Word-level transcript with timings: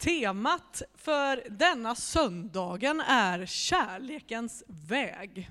Temat 0.00 0.82
för 0.94 1.46
denna 1.50 1.94
söndagen 1.94 3.00
är 3.00 3.46
kärlekens 3.46 4.64
väg. 4.66 5.50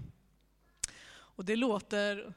Och 1.11 1.45
det 1.45 1.55
låter 1.55 2.33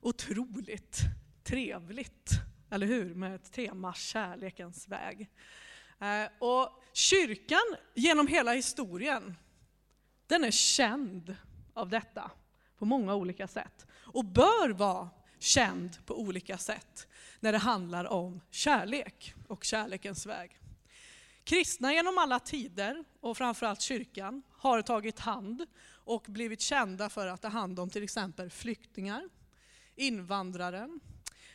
otroligt 0.00 1.00
trevligt, 1.44 2.30
eller 2.70 2.86
hur? 2.86 3.14
Med 3.14 3.34
ett 3.34 3.52
tema, 3.52 3.94
kärlekens 3.94 4.88
väg. 4.88 5.30
Eh, 6.00 6.26
och 6.38 6.82
kyrkan 6.92 7.76
genom 7.94 8.26
hela 8.26 8.52
historien, 8.52 9.36
den 10.26 10.44
är 10.44 10.50
känd 10.50 11.36
av 11.74 11.88
detta 11.88 12.30
på 12.78 12.84
många 12.84 13.14
olika 13.14 13.48
sätt. 13.48 13.86
Och 13.92 14.24
bör 14.24 14.68
vara 14.68 15.10
känd 15.38 16.06
på 16.06 16.20
olika 16.20 16.58
sätt 16.58 17.08
när 17.40 17.52
det 17.52 17.58
handlar 17.58 18.04
om 18.04 18.40
kärlek 18.50 19.34
och 19.48 19.64
kärlekens 19.64 20.26
väg. 20.26 20.60
Kristna 21.44 21.92
genom 21.92 22.18
alla 22.18 22.40
tider, 22.40 23.04
och 23.20 23.36
framförallt 23.36 23.80
kyrkan, 23.80 24.42
har 24.50 24.82
tagit 24.82 25.18
hand 25.18 25.66
och 25.92 26.24
blivit 26.28 26.60
kända 26.60 27.08
för 27.08 27.26
att 27.26 27.42
ta 27.42 27.48
hand 27.48 27.80
om 27.80 27.90
till 27.90 28.02
exempel 28.02 28.50
flyktingar, 28.50 29.28
invandraren, 29.96 31.00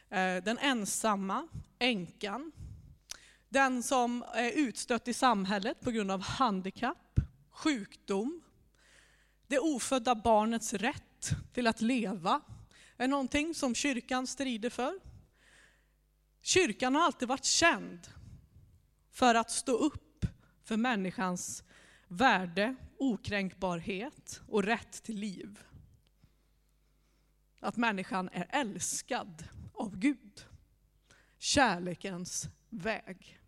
eh, 0.10 0.44
den 0.44 0.58
ensamma, 0.58 1.48
änkan, 1.80 2.52
den 3.50 3.84
som 3.84 4.24
är 4.34 4.52
utstött 4.52 5.08
i 5.08 5.14
samhället 5.14 5.80
på 5.82 5.92
grund 5.92 6.12
av 6.12 6.22
handikapp, 6.22 7.20
sjukdom, 7.52 8.42
det 9.48 9.60
ofödda 9.60 10.16
barnets 10.16 10.74
rätt 10.74 11.30
till 11.54 11.68
att 11.68 11.82
leva 11.82 12.42
är 12.98 13.08
någonting 13.08 13.56
som 13.56 13.76
kyrkan 13.76 14.28
strider 14.28 14.70
för. 14.70 15.00
Kyrkan 16.42 16.96
har 16.96 17.02
alltid 17.02 17.28
varit 17.28 17.46
känd 17.46 18.08
för 19.20 19.36
att 19.36 19.52
stå 19.52 19.72
upp 19.72 20.26
för 20.64 20.78
människans 20.78 21.64
värde, 22.08 22.76
okränkbarhet 22.98 24.42
och 24.48 24.64
rätt 24.64 25.04
till 25.04 25.16
liv. 25.16 25.60
Att 27.60 27.78
människan 27.78 28.30
är 28.34 28.48
älskad 28.50 29.44
av 29.74 29.98
Gud. 29.98 30.46
Kärlekens 31.38 32.48
väg. 32.70 33.40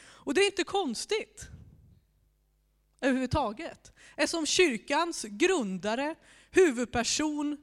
Och 0.00 0.34
det 0.34 0.40
är 0.40 0.46
inte 0.46 0.64
konstigt 0.64 1.48
överhuvudtaget. 3.00 3.92
Eftersom 4.16 4.46
kyrkans 4.46 5.22
grundare, 5.22 6.14
huvudperson, 6.50 7.56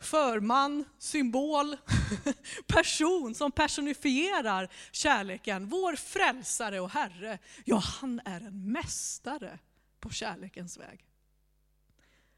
förman, 0.00 0.84
symbol, 0.98 1.76
person 2.66 3.34
som 3.34 3.52
personifierar 3.52 4.68
kärleken. 4.92 5.66
Vår 5.66 5.96
frälsare 5.96 6.80
och 6.80 6.90
Herre, 6.90 7.38
ja 7.64 7.76
han 7.76 8.20
är 8.24 8.40
en 8.40 8.72
mästare 8.72 9.58
på 10.00 10.10
kärlekens 10.10 10.78
väg. 10.78 11.06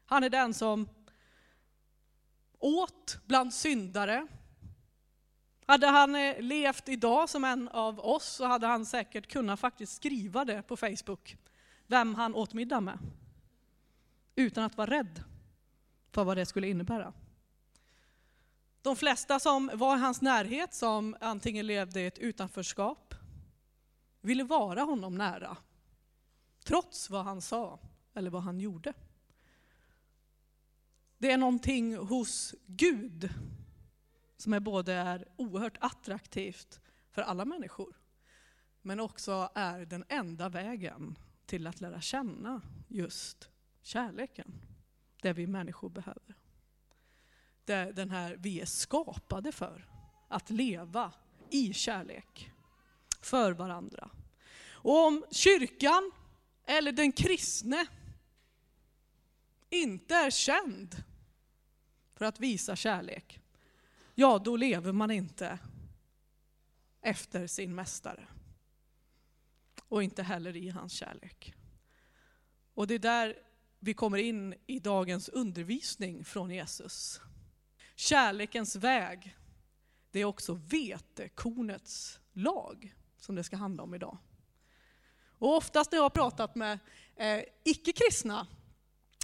Han 0.05 0.23
är 0.23 0.29
den 0.29 0.53
som 0.53 0.89
åt 2.59 3.17
bland 3.25 3.53
syndare. 3.53 4.27
Hade 5.65 5.87
han 5.87 6.15
eh, 6.15 6.41
levt 6.41 6.89
idag 6.89 7.29
som 7.29 7.43
en 7.43 7.69
av 7.69 7.99
oss 7.99 8.25
så 8.25 8.45
hade 8.45 8.67
han 8.67 8.85
säkert 8.85 9.27
kunnat 9.27 9.59
faktiskt 9.59 9.95
skriva 9.95 10.45
det 10.45 10.61
på 10.61 10.77
Facebook, 10.77 11.37
vem 11.87 12.15
han 12.15 12.35
åt 12.35 12.53
middag 12.53 12.81
med. 12.81 12.99
Utan 14.35 14.63
att 14.63 14.77
vara 14.77 14.89
rädd 14.89 15.23
för 16.11 16.23
vad 16.23 16.37
det 16.37 16.45
skulle 16.45 16.67
innebära. 16.67 17.13
De 18.83 18.95
flesta 18.95 19.39
som 19.39 19.71
var 19.73 19.97
i 19.97 19.99
hans 19.99 20.21
närhet, 20.21 20.73
som 20.73 21.15
antingen 21.19 21.67
levde 21.67 22.01
i 22.01 22.05
ett 22.05 22.19
utanförskap, 22.19 23.15
ville 24.21 24.43
vara 24.43 24.81
honom 24.81 25.15
nära. 25.15 25.57
Trots 26.63 27.09
vad 27.09 27.25
han 27.25 27.41
sa 27.41 27.79
eller 28.13 28.29
vad 28.29 28.43
han 28.43 28.59
gjorde. 28.59 28.93
Det 31.17 31.31
är 31.31 31.37
någonting 31.37 31.97
hos 31.97 32.55
Gud 32.65 33.29
som 34.37 34.53
är 34.53 34.59
både 34.59 34.93
är 34.93 35.27
oerhört 35.35 35.77
attraktivt 35.79 36.81
för 37.11 37.21
alla 37.21 37.45
människor, 37.45 37.95
men 38.81 38.99
också 38.99 39.49
är 39.55 39.85
den 39.85 40.05
enda 40.09 40.49
vägen 40.49 41.17
till 41.45 41.67
att 41.67 41.81
lära 41.81 42.01
känna 42.01 42.61
just 42.87 43.49
kärleken, 43.81 44.61
det 45.21 45.33
vi 45.33 45.47
människor 45.47 45.89
behöver 45.89 46.42
den 47.65 48.09
här 48.09 48.37
vi 48.39 48.61
är 48.61 48.65
skapade 48.65 49.51
för. 49.51 49.89
Att 50.27 50.49
leva 50.49 51.13
i 51.49 51.73
kärlek 51.73 52.51
för 53.21 53.51
varandra. 53.51 54.09
Och 54.71 55.05
om 55.05 55.25
kyrkan 55.31 56.11
eller 56.65 56.91
den 56.91 57.11
kristne 57.11 57.85
inte 59.69 60.15
är 60.15 60.29
känd 60.29 61.03
för 62.15 62.25
att 62.25 62.39
visa 62.39 62.75
kärlek, 62.75 63.39
ja 64.15 64.39
då 64.39 64.55
lever 64.55 64.91
man 64.91 65.11
inte 65.11 65.59
efter 67.01 67.47
sin 67.47 67.75
mästare. 67.75 68.27
Och 69.87 70.03
inte 70.03 70.23
heller 70.23 70.55
i 70.55 70.69
hans 70.69 70.93
kärlek. 70.93 71.53
Och 72.73 72.87
det 72.87 72.93
är 72.93 72.99
där 72.99 73.35
vi 73.79 73.93
kommer 73.93 74.17
in 74.17 74.55
i 74.67 74.79
dagens 74.79 75.29
undervisning 75.29 76.25
från 76.25 76.51
Jesus. 76.51 77.21
Kärlekens 77.95 78.75
väg, 78.75 79.35
det 80.11 80.19
är 80.19 80.25
också 80.25 80.53
vetekornets 80.53 82.19
lag 82.33 82.93
som 83.17 83.35
det 83.35 83.43
ska 83.43 83.55
handla 83.55 83.83
om 83.83 83.93
idag. 83.93 84.17
Och 85.37 85.55
oftast 85.57 85.91
när 85.91 85.97
jag 85.97 86.03
har 86.03 86.09
pratat 86.09 86.55
med 86.55 86.79
eh, 87.15 87.43
icke-kristna 87.63 88.47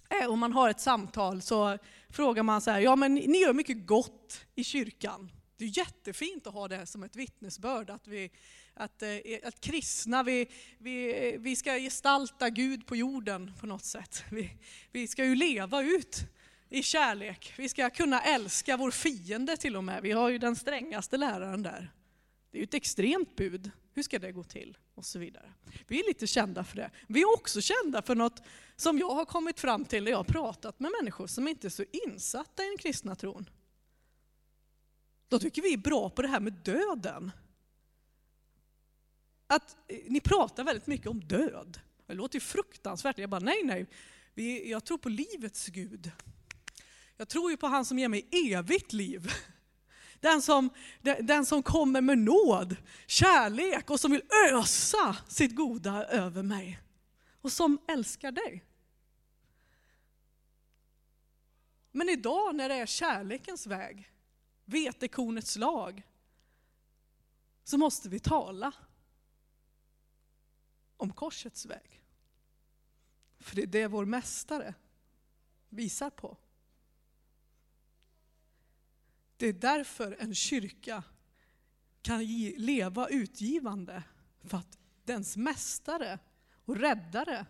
eh, 0.10 0.28
och 0.28 0.38
man 0.38 0.54
har 0.54 0.70
ett 0.70 0.80
samtal 0.80 1.42
så 1.42 1.78
frågar 2.10 2.44
man 2.44 2.62
så 2.62 2.72
här, 2.72 2.80
ja 2.80 2.96
men 2.96 3.16
ni 3.16 3.38
gör 3.38 3.54
mycket 3.54 3.88
gott 3.88 4.46
i 4.56 4.64
kyrkan. 4.64 5.32
Det 5.58 5.66
är 5.66 5.78
jättefint 5.78 6.48
att 6.48 6.54
ha 6.54 6.68
det 6.68 6.86
som 6.86 7.04
ett 7.04 7.16
vittnesbörd, 7.16 7.90
att, 7.90 8.08
vi, 8.08 8.32
att, 8.74 9.02
eh, 9.02 9.10
att 9.44 9.62
kristna, 9.62 10.24
vi, 10.24 10.52
vi, 10.78 11.36
vi 11.40 11.56
ska 11.56 11.78
gestalta 11.78 12.50
Gud 12.50 12.88
på 12.88 12.96
jorden 12.96 13.54
på 13.60 13.68
något 13.68 13.86
sätt. 13.86 14.24
Vi, 14.32 14.52
vi 14.92 15.08
ska 15.08 15.26
ju 15.26 15.36
leva 15.36 15.82
ut 15.82 16.26
i 16.70 16.84
kärlek. 16.84 17.54
Vi 17.58 17.70
ska 17.70 17.90
kunna 17.90 18.22
älska 18.22 18.78
vår 18.78 18.92
fiende 18.92 19.58
till 19.58 19.76
och 19.76 19.84
med. 19.84 20.02
Vi 20.02 20.12
har 20.12 20.30
ju 20.30 20.38
den 20.38 20.56
strängaste 20.56 21.18
läraren 21.18 21.64
där. 21.64 21.92
Det 22.52 22.58
är 22.58 22.60
ju 22.60 22.64
ett 22.64 22.74
extremt 22.74 23.36
bud. 23.36 23.72
Hur 23.94 24.04
ska 24.04 24.20
det 24.20 24.32
gå 24.32 24.44
till? 24.44 24.78
Och 24.96 25.06
så 25.06 25.20
vidare. 25.20 25.54
Vi 25.88 26.00
är 26.00 26.08
lite 26.08 26.28
kända 26.28 26.64
för 26.64 26.76
det. 26.76 26.92
Vi 27.08 27.22
är 27.22 27.34
också 27.34 27.62
kända 27.62 28.02
för 28.02 28.16
något 28.16 28.42
som 28.76 29.00
jag 29.00 29.10
har 29.10 29.26
kommit 29.26 29.60
fram 29.60 29.86
till 29.86 30.04
när 30.04 30.12
jag 30.12 30.18
har 30.18 30.24
pratat 30.24 30.80
med 30.80 30.92
människor 31.02 31.28
som 31.28 31.48
inte 31.48 31.68
är 31.68 31.70
så 31.70 31.86
insatta 31.92 32.64
i 32.64 32.68
den 32.68 32.78
kristna 32.78 33.16
tron. 33.16 33.50
Då 35.28 35.40
tycker 35.40 35.62
vi 35.62 35.74
är 35.74 35.78
bra 35.78 36.10
på 36.10 36.22
det 36.22 36.28
här 36.28 36.40
med 36.40 36.54
döden. 36.54 37.32
Att 39.48 39.78
eh, 39.88 39.98
ni 40.08 40.20
pratar 40.20 40.64
väldigt 40.64 40.88
mycket 40.88 41.08
om 41.08 41.20
död. 41.20 41.80
Det 42.06 42.14
låter 42.14 42.36
ju 42.36 42.40
fruktansvärt. 42.40 43.18
Jag 43.18 43.30
bara, 43.30 43.40
nej, 43.40 43.64
nej. 43.64 43.86
jag 44.70 44.86
tror 44.86 44.98
på 44.98 45.10
livets 45.10 45.68
Gud. 45.68 46.12
Jag 47.20 47.28
tror 47.30 47.52
ju 47.52 47.58
på 47.58 47.68
han 47.68 47.86
som 47.86 48.00
ger 48.00 48.08
mig 48.08 48.28
evigt 48.32 48.94
liv. 48.94 49.32
Den 50.20 50.42
som, 50.42 50.70
den 51.22 51.46
som 51.46 51.64
kommer 51.64 52.02
med 52.02 52.18
nåd, 52.18 52.76
kärlek 53.08 53.90
och 53.90 54.00
som 54.00 54.12
vill 54.12 54.24
ösa 54.52 55.18
sitt 55.28 55.56
goda 55.56 56.06
över 56.06 56.44
mig. 56.44 56.80
Och 57.42 57.52
som 57.52 57.80
älskar 57.88 58.32
dig. 58.32 58.66
Men 61.92 62.10
idag 62.10 62.56
när 62.56 62.70
det 62.70 62.76
är 62.76 62.86
kärlekens 62.86 63.68
väg, 63.68 64.12
vetekornets 64.66 65.56
lag, 65.56 66.08
så 67.64 67.78
måste 67.78 68.10
vi 68.10 68.20
tala 68.20 68.72
om 70.98 71.14
korsets 71.14 71.66
väg. 71.66 72.04
För 73.40 73.56
det 73.56 73.62
är 73.62 73.68
det 73.68 73.88
vår 73.88 74.06
mästare 74.06 74.74
visar 75.70 76.10
på. 76.10 76.38
Det 79.40 79.48
är 79.48 79.54
därför 79.54 80.16
en 80.20 80.36
kyrka 80.36 81.04
kan 82.02 82.26
leva 82.58 83.08
utgivande, 83.08 84.04
för 84.44 84.58
att 84.58 84.78
dens 85.04 85.38
mästare 85.38 86.20
och 86.66 86.76
räddare 86.76 87.46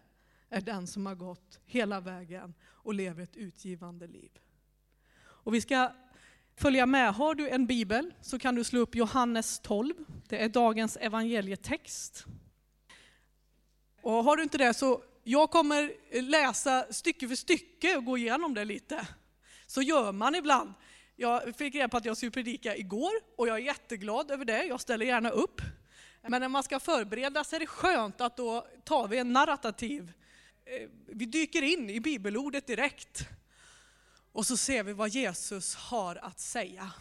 är 0.50 0.62
den 0.62 0.88
som 0.88 1.06
har 1.06 1.16
gått 1.16 1.60
hela 1.66 2.00
vägen 2.00 2.54
och 2.68 2.94
lever 2.94 3.24
ett 3.24 3.36
utgivande 3.36 4.08
liv. 4.08 4.32
Och 5.20 5.54
vi 5.54 5.62
ska 5.62 5.92
följa 6.56 6.86
med. 6.86 7.14
Har 7.14 7.36
du 7.36 7.50
en 7.50 7.66
bibel 7.66 8.14
så 8.22 8.40
kan 8.40 8.56
du 8.56 8.64
slå 8.64 8.80
upp 8.80 8.96
Johannes 8.96 9.60
12. 9.60 9.94
Det 10.28 10.44
är 10.44 10.50
dagens 10.50 10.98
evangelietext. 11.02 12.26
Och 14.02 14.24
har 14.24 14.38
du 14.38 14.44
inte 14.44 14.58
det 14.58 14.74
så 14.74 15.04
jag 15.24 15.52
kommer 15.52 15.94
läsa 16.22 16.94
stycke 16.94 17.28
för 17.28 17.36
stycke 17.36 17.98
och 17.98 18.06
gå 18.06 18.18
igenom 18.18 18.54
det 18.54 18.66
lite. 18.66 19.08
Så 19.68 19.82
gör 19.82 20.12
man 20.12 20.36
ibland. 20.36 20.74
Jag 21.22 21.56
fick 21.56 21.76
reda 21.76 21.88
på 21.90 21.98
att 21.98 22.06
jag 22.06 22.18
skulle 22.18 22.32
predika 22.32 22.76
igår 22.76 23.12
och 23.36 23.48
jag 23.48 23.56
är 23.56 23.62
jätteglad 23.62 24.32
över 24.32 24.46
det. 24.46 24.64
Jag 24.64 24.82
ställer 24.82 25.06
gärna 25.06 25.30
upp. 25.30 25.62
Men 26.22 26.42
när 26.42 26.50
man 26.50 26.64
ska 26.64 26.80
förbereda 26.80 27.44
sig 27.44 27.56
är 27.56 27.60
det 27.60 27.68
skönt 27.68 28.22
att 28.22 28.38
då 28.38 28.68
tar 28.84 29.08
vi 29.08 29.18
en 29.18 29.34
narrativ. 29.34 30.12
Eh, 30.66 30.90
vi 31.08 31.26
dyker 31.26 31.62
in 31.62 31.90
i 31.90 32.00
bibelordet 32.00 32.68
direkt. 32.68 33.28
Och 34.32 34.46
så 34.46 34.58
ser 34.58 34.84
vi 34.84 34.94
vad 34.94 35.10
Jesus 35.10 35.76
har 35.76 36.16
att 36.16 36.40
säga. 36.40 36.92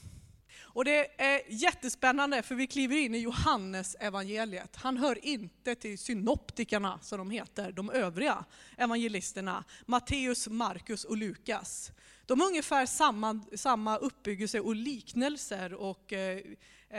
Och 0.60 0.84
det 0.84 1.22
är 1.22 1.42
jättespännande 1.48 2.42
för 2.42 2.54
vi 2.54 2.66
kliver 2.66 2.96
in 2.96 3.14
i 3.14 3.18
Johannes 3.18 3.96
evangeliet. 4.00 4.76
Han 4.76 4.96
hör 4.96 5.24
inte 5.24 5.74
till 5.74 5.98
synoptikerna 5.98 6.98
som 7.02 7.18
de 7.18 7.30
heter, 7.30 7.72
de 7.72 7.90
övriga 7.90 8.44
evangelisterna. 8.76 9.64
Matteus, 9.86 10.48
Markus 10.48 11.04
och 11.04 11.16
Lukas. 11.16 11.92
De 12.28 12.40
har 12.40 12.46
ungefär 12.46 12.86
samma, 12.86 13.40
samma 13.56 13.96
uppbyggelse 13.96 14.60
och 14.60 14.76
liknelser 14.76 15.74
och 15.74 16.12
eh, 16.12 16.40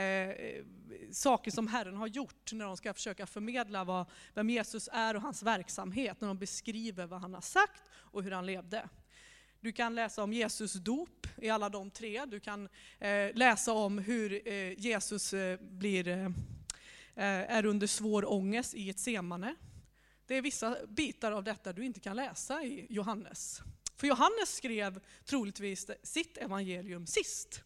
eh, 0.02 0.64
saker 1.12 1.50
som 1.50 1.66
Herren 1.66 1.96
har 1.96 2.06
gjort 2.06 2.52
när 2.52 2.64
de 2.64 2.76
ska 2.76 2.94
försöka 2.94 3.26
förmedla 3.26 3.84
vad, 3.84 4.06
vem 4.34 4.50
Jesus 4.50 4.88
är 4.92 5.16
och 5.16 5.22
hans 5.22 5.42
verksamhet, 5.42 6.20
när 6.20 6.28
de 6.28 6.38
beskriver 6.38 7.06
vad 7.06 7.20
han 7.20 7.34
har 7.34 7.40
sagt 7.40 7.82
och 7.92 8.22
hur 8.22 8.30
han 8.30 8.46
levde. 8.46 8.88
Du 9.60 9.72
kan 9.72 9.94
läsa 9.94 10.22
om 10.22 10.32
Jesus 10.32 10.72
dop 10.72 11.26
i 11.36 11.50
alla 11.50 11.68
de 11.68 11.90
tre. 11.90 12.24
Du 12.24 12.40
kan 12.40 12.68
eh, 12.98 13.34
läsa 13.34 13.72
om 13.72 13.98
hur 13.98 14.48
eh, 14.48 14.80
Jesus 14.80 15.34
eh, 15.34 15.60
blir, 15.60 16.08
eh, 16.08 16.24
eh 16.24 17.56
är 17.56 17.64
under 17.64 17.86
svår 17.86 18.32
ångest 18.32 18.74
i 18.74 18.90
ett 18.90 18.98
semane. 18.98 19.54
Det 20.26 20.34
är 20.34 20.42
vissa 20.42 20.76
bitar 20.88 21.32
av 21.32 21.44
detta 21.44 21.72
du 21.72 21.84
inte 21.84 22.00
kan 22.00 22.16
läsa 22.16 22.62
i 22.62 22.86
Johannes. 22.88 23.62
För 24.00 24.06
Johannes 24.06 24.56
skrev 24.56 25.00
troligtvis 25.24 25.90
sitt 26.02 26.38
evangelium 26.38 27.06
sist 27.06 27.62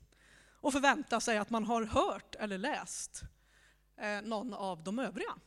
och 0.61 0.73
förväntar 0.73 1.21
sig 1.21 1.39
att 1.39 1.51
man 1.51 1.65
har 1.65 1.85
hört 1.85 2.35
eller 2.35 2.59
läst 2.59 3.23
eh, 3.97 4.23
någon 4.23 4.55
av 4.55 4.85
de 4.85 4.99
övriga. 4.99 5.39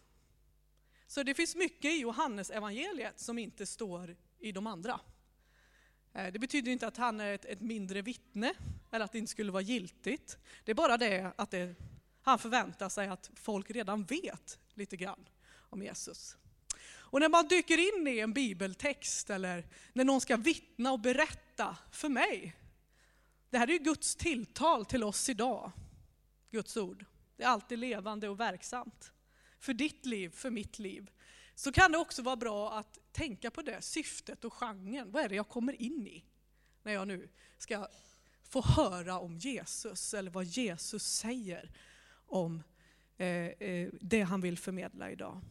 Så 1.08 1.24
det 1.24 1.34
finns 1.34 1.56
mycket 1.56 1.92
i 1.92 1.98
Johannes 2.00 2.50
evangeliet 2.50 3.20
som 3.20 3.40
inte 3.40 3.66
står 3.66 4.16
i 4.40 4.52
de 4.52 4.68
andra. 4.68 5.00
Eh, 6.14 6.32
det 6.32 6.40
betyder 6.40 6.72
inte 6.72 6.88
att 6.88 6.98
han 6.98 7.20
är 7.20 7.34
ett, 7.34 7.46
ett, 7.46 7.62
mindre 7.62 8.02
vittne 8.02 8.54
eller 8.92 9.06
att 9.06 9.12
det 9.12 9.20
inte 9.20 9.32
skulle 9.32 9.52
vara 9.52 9.64
giltigt. 9.64 10.38
Det 10.64 10.72
är 10.72 10.76
bara 10.76 10.98
det 10.98 11.34
att 11.36 11.52
det, 11.52 11.76
han 12.22 12.40
förväntar 12.40 12.90
sig 12.90 13.08
att 13.08 13.32
folk 13.36 13.72
redan 13.72 14.04
vet 14.04 14.60
lite 14.74 14.98
grann 14.98 15.30
om 15.70 15.84
Jesus. 15.84 16.38
Och 17.10 17.20
när 17.20 17.30
man 17.30 17.48
dyker 17.48 17.78
in 17.78 18.08
i 18.08 18.20
en 18.20 18.34
bibeltext 18.34 19.30
eller 19.30 19.68
när 19.94 20.04
någon 20.04 20.22
ska 20.22 20.38
vittna 20.38 20.92
och 20.92 21.00
berätta 21.00 21.78
för 21.92 22.10
mig. 22.10 22.56
Det 23.50 23.58
här 23.58 23.68
är 23.68 23.72
ju 23.72 23.80
Guds 23.80 24.16
tilltal 24.16 24.86
till 24.86 25.04
oss 25.04 25.30
idag, 25.30 25.72
Guds 26.52 26.78
ord. 26.78 27.06
Det 27.38 27.44
är 27.44 27.48
alltid 27.48 27.80
levande 27.80 28.30
och 28.30 28.40
verksamt. 28.40 29.12
För 29.60 29.74
ditt 29.74 30.06
liv, 30.06 30.30
för 30.30 30.50
mitt 30.50 30.80
liv. 30.80 31.12
Så 31.56 31.72
kan 31.72 31.92
det 31.92 31.98
också 31.98 32.22
vara 32.22 32.36
bra 32.36 32.74
att 32.74 33.00
tänka 33.12 33.52
på 33.52 33.62
det, 33.62 33.82
syftet 33.82 34.46
och 34.46 34.54
genren. 34.54 35.12
Vad 35.12 35.24
är 35.24 35.30
det 35.30 35.36
jag 35.36 35.50
kommer 35.50 35.82
in 35.82 36.08
i? 36.08 36.26
När 36.84 36.94
jag 36.94 37.08
nu 37.08 37.30
ska 37.58 37.88
få 38.44 38.62
höra 38.62 39.20
om 39.20 39.38
Jesus, 39.38 40.14
eller 40.14 40.32
vad 40.32 40.46
Jesus 40.46 41.04
säger 41.04 41.72
om 42.28 42.64
eh, 43.18 43.28
eh, 43.28 43.90
det 44.02 44.22
han 44.22 44.42
vill 44.42 44.58
förmedla 44.58 45.12
idag. 45.12 45.42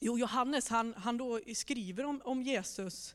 Jo, 0.00 0.18
Johannes 0.18 0.68
han, 0.68 0.94
han 0.96 1.16
då 1.16 1.40
skriver 1.54 2.04
om, 2.04 2.20
om 2.24 2.42
Jesus 2.42 3.14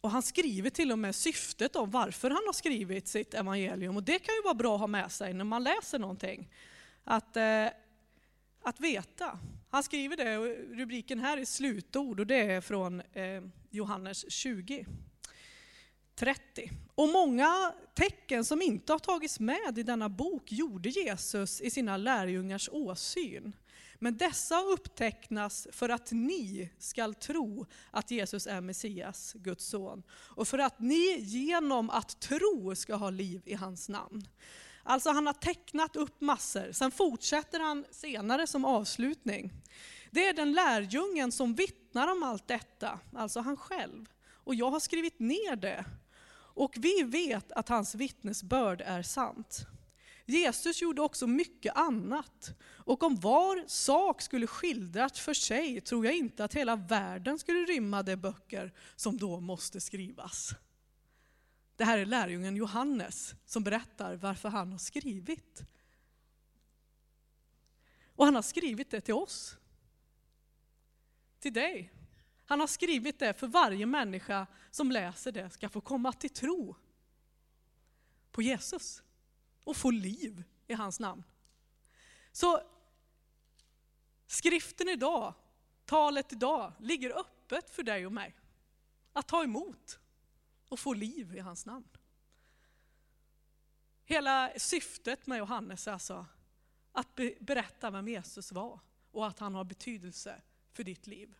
och 0.00 0.10
han 0.10 0.22
skriver 0.22 0.70
till 0.70 0.92
och 0.92 0.98
med 0.98 1.14
syftet 1.14 1.76
om 1.76 1.90
varför 1.90 2.30
han 2.30 2.42
har 2.46 2.52
skrivit 2.52 3.08
sitt 3.08 3.34
evangelium. 3.34 3.96
Och 3.96 4.02
det 4.02 4.18
kan 4.18 4.34
ju 4.34 4.42
vara 4.42 4.54
bra 4.54 4.74
att 4.74 4.80
ha 4.80 4.86
med 4.86 5.12
sig 5.12 5.34
när 5.34 5.44
man 5.44 5.64
läser 5.64 5.98
någonting. 5.98 6.48
Att, 7.04 7.36
eh, 7.36 7.66
att 8.62 8.80
veta. 8.80 9.38
Han 9.70 9.82
skriver 9.82 10.16
det, 10.16 10.38
och 10.38 10.76
rubriken 10.76 11.18
här 11.18 11.38
är 11.38 11.44
slutord 11.44 12.20
och 12.20 12.26
det 12.26 12.40
är 12.40 12.60
från 12.60 13.00
eh, 13.00 13.42
Johannes 13.70 14.32
20. 14.32 14.86
30. 16.14 16.70
Och 16.94 17.08
många 17.08 17.72
tecken 17.94 18.44
som 18.44 18.62
inte 18.62 18.92
har 18.92 18.98
tagits 18.98 19.40
med 19.40 19.78
i 19.78 19.82
denna 19.82 20.08
bok 20.08 20.52
gjorde 20.52 20.88
Jesus 20.88 21.60
i 21.60 21.70
sina 21.70 21.96
lärjungars 21.96 22.68
åsyn. 22.72 23.52
Men 24.02 24.16
dessa 24.16 24.62
upptecknas 24.62 25.68
för 25.72 25.88
att 25.88 26.12
ni 26.12 26.70
skall 26.78 27.14
tro 27.14 27.66
att 27.90 28.10
Jesus 28.10 28.46
är 28.46 28.60
Messias, 28.60 29.34
Guds 29.38 29.64
son, 29.64 30.02
och 30.10 30.48
för 30.48 30.58
att 30.58 30.80
ni 30.80 31.20
genom 31.20 31.90
att 31.90 32.20
tro 32.20 32.74
ska 32.74 32.94
ha 32.94 33.10
liv 33.10 33.42
i 33.44 33.54
hans 33.54 33.88
namn. 33.88 34.28
Alltså 34.82 35.10
han 35.10 35.26
har 35.26 35.32
tecknat 35.32 35.96
upp 35.96 36.20
massor, 36.20 36.72
sen 36.72 36.90
fortsätter 36.90 37.60
han 37.60 37.84
senare 37.90 38.46
som 38.46 38.64
avslutning. 38.64 39.52
Det 40.10 40.26
är 40.26 40.34
den 40.34 40.52
lärjungen 40.52 41.32
som 41.32 41.54
vittnar 41.54 42.12
om 42.12 42.22
allt 42.22 42.48
detta, 42.48 43.00
alltså 43.14 43.40
han 43.40 43.56
själv. 43.56 44.06
Och 44.30 44.54
jag 44.54 44.70
har 44.70 44.80
skrivit 44.80 45.20
ner 45.20 45.56
det. 45.56 45.84
Och 46.54 46.74
vi 46.76 47.02
vet 47.02 47.52
att 47.52 47.68
hans 47.68 47.94
vittnesbörd 47.94 48.80
är 48.80 49.02
sant. 49.02 49.66
Jesus 50.26 50.82
gjorde 50.82 51.02
också 51.02 51.26
mycket 51.26 51.76
annat. 51.76 52.54
Och 52.62 53.02
om 53.02 53.20
var 53.20 53.64
sak 53.66 54.22
skulle 54.22 54.46
skildras 54.46 55.20
för 55.20 55.34
sig 55.34 55.80
tror 55.80 56.06
jag 56.06 56.14
inte 56.14 56.44
att 56.44 56.54
hela 56.54 56.76
världen 56.76 57.38
skulle 57.38 57.58
rymma 57.58 58.02
de 58.02 58.16
böcker 58.16 58.72
som 58.96 59.18
då 59.18 59.40
måste 59.40 59.80
skrivas. 59.80 60.54
Det 61.76 61.84
här 61.84 61.98
är 61.98 62.06
lärjungen 62.06 62.56
Johannes 62.56 63.34
som 63.46 63.64
berättar 63.64 64.16
varför 64.16 64.48
han 64.48 64.72
har 64.72 64.78
skrivit. 64.78 65.62
Och 68.16 68.24
han 68.24 68.34
har 68.34 68.42
skrivit 68.42 68.90
det 68.90 69.00
till 69.00 69.14
oss. 69.14 69.56
Till 71.40 71.52
dig. 71.52 71.92
Han 72.44 72.60
har 72.60 72.66
skrivit 72.66 73.18
det 73.18 73.34
för 73.34 73.46
varje 73.46 73.86
människa 73.86 74.46
som 74.70 74.92
läser 74.92 75.32
det 75.32 75.50
ska 75.50 75.68
få 75.68 75.80
komma 75.80 76.12
till 76.12 76.30
tro 76.30 76.76
på 78.30 78.42
Jesus 78.42 79.02
och 79.64 79.76
få 79.76 79.90
liv 79.90 80.44
i 80.66 80.74
hans 80.74 81.00
namn. 81.00 81.24
Så 82.32 82.62
skriften 84.26 84.88
idag, 84.88 85.34
talet 85.84 86.32
idag, 86.32 86.72
ligger 86.80 87.20
öppet 87.20 87.70
för 87.70 87.82
dig 87.82 88.06
och 88.06 88.12
mig. 88.12 88.34
Att 89.12 89.28
ta 89.28 89.42
emot 89.42 89.98
och 90.68 90.78
få 90.78 90.94
liv 90.94 91.34
i 91.36 91.40
hans 91.40 91.66
namn. 91.66 91.88
Hela 94.04 94.52
syftet 94.58 95.26
med 95.26 95.38
Johannes 95.38 95.88
är 95.88 95.92
alltså 95.92 96.26
att 96.92 97.14
berätta 97.40 97.90
vem 97.90 98.08
Jesus 98.08 98.52
var 98.52 98.80
och 99.10 99.26
att 99.26 99.38
han 99.38 99.54
har 99.54 99.64
betydelse 99.64 100.42
för 100.72 100.84
ditt 100.84 101.06
liv. 101.06 101.34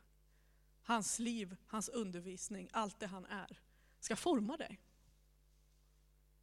Hans 0.82 1.18
liv, 1.18 1.56
hans 1.66 1.88
undervisning, 1.88 2.68
allt 2.72 3.00
det 3.00 3.06
han 3.06 3.24
är, 3.26 3.60
ska 4.00 4.16
forma 4.16 4.56
dig. 4.56 4.80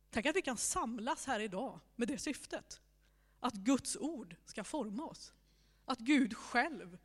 Tänk 0.10 0.26
att 0.26 0.36
vi 0.36 0.42
kan 0.42 0.58
samlas 0.58 1.26
här 1.26 1.40
idag 1.40 1.80
med 1.96 2.08
det 2.08 2.18
syftet. 2.18 2.82
Att 3.40 3.54
Guds 3.54 3.98
ord 3.98 4.36
ska 4.46 4.64
forma 4.64 5.06
oss. 5.06 5.34
Att 5.86 6.00
Gud 6.00 6.38
själv 6.38 6.98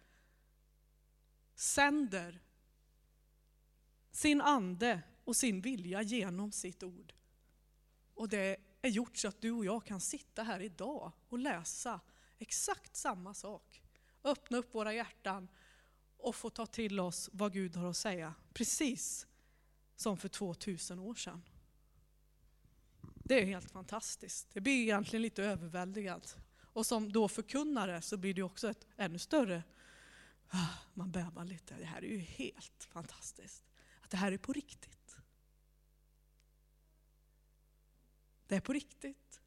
sänder 1.55 2.41
sin 4.11 4.41
ande 4.41 5.03
och 5.25 5.37
sin 5.37 5.61
vilja 5.61 6.03
genom 6.03 6.53
sitt 6.53 6.83
ord. 6.83 7.13
Och 8.15 8.29
det 8.29 8.57
är 8.83 8.89
gjort 8.89 9.17
så 9.17 9.29
att 9.29 9.41
du 9.41 9.53
och 9.53 9.65
jag 9.65 9.85
kan 9.85 10.01
sitta 10.01 10.43
här 10.43 10.61
idag 10.61 11.13
och 11.29 11.39
läsa 11.39 12.01
exakt 12.39 12.97
samma 12.97 13.35
sak. 13.35 13.83
Öppna 14.25 14.59
upp 14.59 14.75
våra 14.75 14.95
hjärtan 14.95 15.49
och 16.17 16.37
få 16.37 16.51
ta 16.51 16.67
till 16.67 17.01
oss 17.01 17.31
vad 17.33 17.53
Gud 17.53 17.77
har 17.77 17.91
att 17.91 17.97
säga. 17.97 18.35
Precis 18.53 19.27
som 19.97 20.17
för 20.17 20.29
2000 20.29 20.99
år 20.99 21.15
sedan. 21.15 21.43
Det 23.27 23.43
är 23.43 23.47
helt 23.47 23.71
fantastiskt. 23.71 24.49
Det 24.53 24.61
blir 24.61 24.83
egentligen 24.83 25.23
lite 25.23 25.45
överväldigat. 25.45 26.37
Och 26.61 26.87
som 26.87 27.13
då 27.13 27.29
förkunnare 27.29 28.03
så 28.03 28.17
blir 28.17 28.35
det 28.35 28.43
också 28.43 28.71
ett 28.71 28.87
ännu 28.97 29.19
större, 29.19 29.63
ah, 30.49 30.69
man 30.95 31.11
bävar 31.11 31.45
lite. 31.45 31.75
Det 31.75 31.85
här 31.85 32.05
är 32.05 32.09
ju 32.09 32.19
helt 32.19 32.85
fantastiskt. 32.85 33.65
Att 34.01 34.11
det 34.11 34.17
här 34.17 34.33
är 34.33 34.39
på 34.39 34.53
riktigt. 34.53 35.17
Det 38.47 38.57
är 38.57 38.61
på 38.61 38.73
riktigt. 38.73 39.41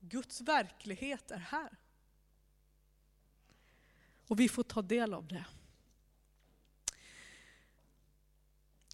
Guds 0.00 0.40
verklighet 0.40 1.30
är 1.30 1.38
här. 1.38 1.76
Och 4.26 4.40
vi 4.40 4.48
får 4.48 4.62
ta 4.62 4.82
del 4.82 5.14
av 5.14 5.28
det. 5.28 5.44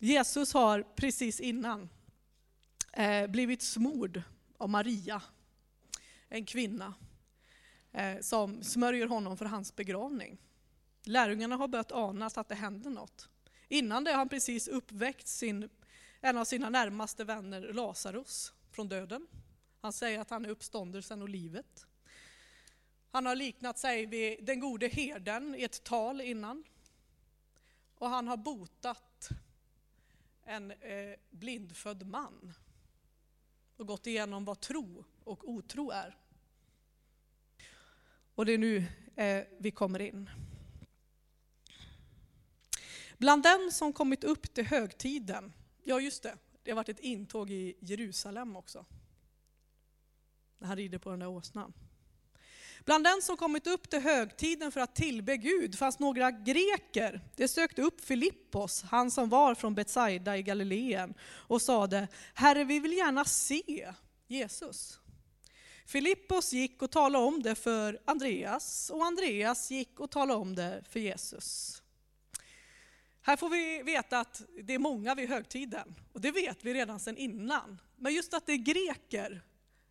Jesus 0.00 0.52
har 0.52 0.82
precis 0.82 1.40
innan 1.40 1.88
eh, 2.96 3.26
blivit 3.26 3.62
smord 3.62 4.22
av 4.58 4.68
Maria, 4.68 5.22
en 6.28 6.44
kvinna, 6.44 6.94
eh, 7.92 8.20
som 8.20 8.62
smörjer 8.62 9.06
honom 9.06 9.36
för 9.36 9.44
hans 9.44 9.76
begravning. 9.76 10.38
Lärjungarna 11.04 11.56
har 11.56 11.68
börjat 11.68 11.92
ana 11.92 12.26
att 12.26 12.48
det 12.48 12.54
händer 12.54 12.90
något. 12.90 13.28
Innan 13.68 14.04
det 14.04 14.10
har 14.10 14.18
han 14.18 14.28
precis 14.28 14.68
uppväckt 14.68 15.28
sin, 15.28 15.68
en 16.20 16.36
av 16.36 16.44
sina 16.44 16.70
närmaste 16.70 17.24
vänner, 17.24 17.72
Lazarus, 17.72 18.52
från 18.70 18.88
döden. 18.88 19.26
Han 19.80 19.92
säger 19.92 20.18
att 20.18 20.30
han 20.30 20.44
är 20.44 20.48
uppståndelsen 20.48 21.22
och 21.22 21.28
livet. 21.28 21.86
Han 23.10 23.26
har 23.26 23.36
liknat 23.36 23.78
sig 23.78 24.06
vid 24.06 24.44
den 24.44 24.60
gode 24.60 24.88
herden 24.88 25.54
i 25.54 25.62
ett 25.62 25.84
tal 25.84 26.20
innan. 26.20 26.64
Och 27.98 28.08
han 28.08 28.28
har 28.28 28.36
botat 28.36 29.28
en 30.44 30.70
eh, 30.70 31.14
blindfödd 31.30 32.06
man 32.06 32.54
och 33.76 33.86
gått 33.86 34.06
igenom 34.06 34.44
vad 34.44 34.60
tro 34.60 35.04
och 35.24 35.48
otro 35.48 35.90
är. 35.90 36.16
Och 38.34 38.46
det 38.46 38.52
är 38.52 38.58
nu 38.58 38.84
eh, 39.16 39.44
vi 39.58 39.70
kommer 39.70 40.00
in. 40.00 40.30
Bland 43.18 43.42
den 43.42 43.72
som 43.72 43.92
kommit 43.92 44.24
upp 44.24 44.54
till 44.54 44.66
högtiden, 44.66 45.52
ja 45.84 46.00
just 46.00 46.22
det, 46.22 46.38
det 46.62 46.70
har 46.70 46.76
varit 46.76 46.88
ett 46.88 47.00
intåg 47.00 47.50
i 47.50 47.76
Jerusalem 47.80 48.56
också. 48.56 48.86
När 50.58 50.68
han 50.68 50.76
rider 50.76 50.98
på 50.98 51.10
den 51.10 51.18
där 51.18 51.28
åsnan. 51.28 51.72
Bland 52.86 53.04
den 53.04 53.22
som 53.22 53.36
kommit 53.36 53.66
upp 53.66 53.90
till 53.90 54.00
högtiden 54.00 54.72
för 54.72 54.80
att 54.80 54.94
tillbe 54.94 55.36
Gud 55.36 55.78
fanns 55.78 55.98
några 55.98 56.30
greker. 56.30 57.20
De 57.36 57.48
sökte 57.48 57.82
upp 57.82 58.00
Filippos, 58.04 58.82
han 58.82 59.10
som 59.10 59.28
var 59.28 59.54
från 59.54 59.74
Betsaida 59.74 60.36
i 60.36 60.42
Galileen, 60.42 61.14
och 61.20 61.62
sade, 61.62 62.08
Herre 62.34 62.64
vi 62.64 62.80
vill 62.80 62.92
gärna 62.92 63.24
se 63.24 63.92
Jesus. 64.26 65.00
Filippos 65.86 66.52
gick 66.52 66.82
och 66.82 66.90
talade 66.90 67.24
om 67.24 67.42
det 67.42 67.54
för 67.54 68.00
Andreas, 68.04 68.90
och 68.90 69.04
Andreas 69.04 69.70
gick 69.70 70.00
och 70.00 70.10
talade 70.10 70.40
om 70.40 70.54
det 70.54 70.84
för 70.90 71.00
Jesus. 71.00 71.82
Här 73.22 73.36
får 73.36 73.48
vi 73.48 73.82
veta 73.82 74.20
att 74.20 74.42
det 74.62 74.74
är 74.74 74.78
många 74.78 75.14
vid 75.14 75.28
högtiden, 75.28 75.94
och 76.12 76.20
det 76.20 76.30
vet 76.30 76.64
vi 76.64 76.74
redan 76.74 77.00
sedan 77.00 77.16
innan. 77.16 77.80
Men 77.96 78.14
just 78.14 78.34
att 78.34 78.46
det 78.46 78.52
är 78.52 78.56
greker 78.56 79.42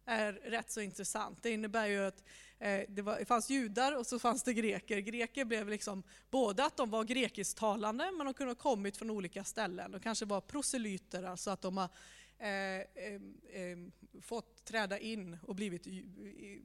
är 0.05 0.33
rätt 0.33 0.71
så 0.71 0.81
intressant. 0.81 1.43
Det 1.43 1.49
innebär 1.49 1.85
ju 1.85 2.05
att 2.05 2.23
Eh, 2.65 2.85
det, 2.89 3.01
var, 3.01 3.19
det 3.19 3.25
fanns 3.25 3.49
judar 3.49 3.97
och 3.97 4.07
så 4.07 4.19
fanns 4.19 4.43
det 4.43 4.53
greker. 4.53 4.99
Greker 4.99 5.45
blev 5.45 5.69
liksom 5.69 6.03
både 6.29 6.65
att 6.65 6.77
de 6.77 6.89
var 6.89 7.03
grekisktalande, 7.03 8.11
men 8.11 8.25
de 8.25 8.33
kunde 8.33 8.49
ha 8.49 8.55
kommit 8.55 8.97
från 8.97 9.09
olika 9.09 9.43
ställen. 9.43 9.91
De 9.91 9.99
kanske 9.99 10.25
var 10.25 10.41
proselyter, 10.41 11.23
alltså 11.23 11.49
att 11.49 11.61
de 11.61 11.77
har 11.77 11.89
eh, 12.37 12.49
eh, 12.49 13.13
eh 13.53 13.77
fått 14.21 14.65
träda 14.65 14.99
in 14.99 15.37
och 15.41 15.55
blivit 15.55 15.87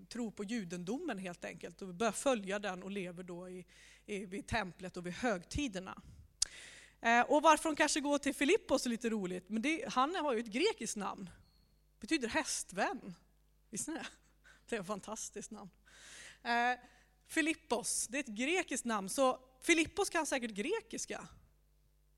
tro 0.08 0.30
på 0.30 0.44
judendomen 0.44 1.18
helt 1.18 1.44
enkelt 1.44 1.82
och 1.82 1.94
börjat 1.94 2.16
följa 2.16 2.58
den 2.58 2.82
och 2.82 2.90
lever 2.90 3.22
då 3.22 3.48
i, 3.48 3.66
i, 4.06 4.26
vid 4.26 4.46
templet 4.46 4.96
och 4.96 5.06
vid 5.06 5.12
högtiderna. 5.12 6.02
Eh, 7.00 7.20
och 7.20 7.42
varför 7.42 7.68
de 7.68 7.76
kanske 7.76 8.00
går 8.00 8.18
till 8.18 8.34
Filippos 8.34 8.86
är 8.86 8.90
lite 8.90 9.10
roligt, 9.10 9.48
men 9.48 9.62
det, 9.62 9.84
han 9.88 10.14
har 10.14 10.32
ju 10.32 10.40
ett 10.40 10.46
grekiskt 10.46 10.96
namn. 10.96 11.30
betyder 12.00 12.28
hästvän. 12.28 13.14
Visste 13.70 13.90
ni 13.90 13.96
det? 13.96 14.06
Det 14.68 14.76
är 14.76 14.80
ett 14.80 14.86
fantastiskt 14.86 15.50
namn. 15.50 15.70
Eh, 16.42 16.78
Filippos, 17.26 18.06
det 18.08 18.18
är 18.18 18.20
ett 18.20 18.26
grekiskt 18.26 18.84
namn, 18.84 19.08
så 19.08 19.40
Filippos 19.60 20.10
kan 20.10 20.26
säkert 20.26 20.50
grekiska. 20.50 21.28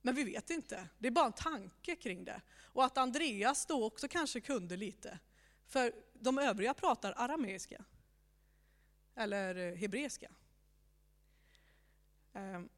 Men 0.02 0.14
vi 0.14 0.24
vet 0.24 0.50
inte, 0.50 0.88
det 0.98 1.06
är 1.06 1.12
bara 1.12 1.26
en 1.26 1.32
tanke 1.32 1.96
kring 1.96 2.24
det. 2.24 2.40
Och 2.60 2.84
att 2.84 2.98
Andreas 2.98 3.66
då 3.66 3.84
också 3.84 4.08
kanske 4.08 4.40
kunde 4.40 4.76
lite. 4.76 5.18
För 5.66 5.92
de 6.14 6.38
övriga 6.38 6.74
pratar 6.74 7.14
arameiska. 7.16 7.84
Eller 9.14 9.56
eh, 9.56 9.76
hebreiska. 9.76 10.30
Ehm, 12.32 12.68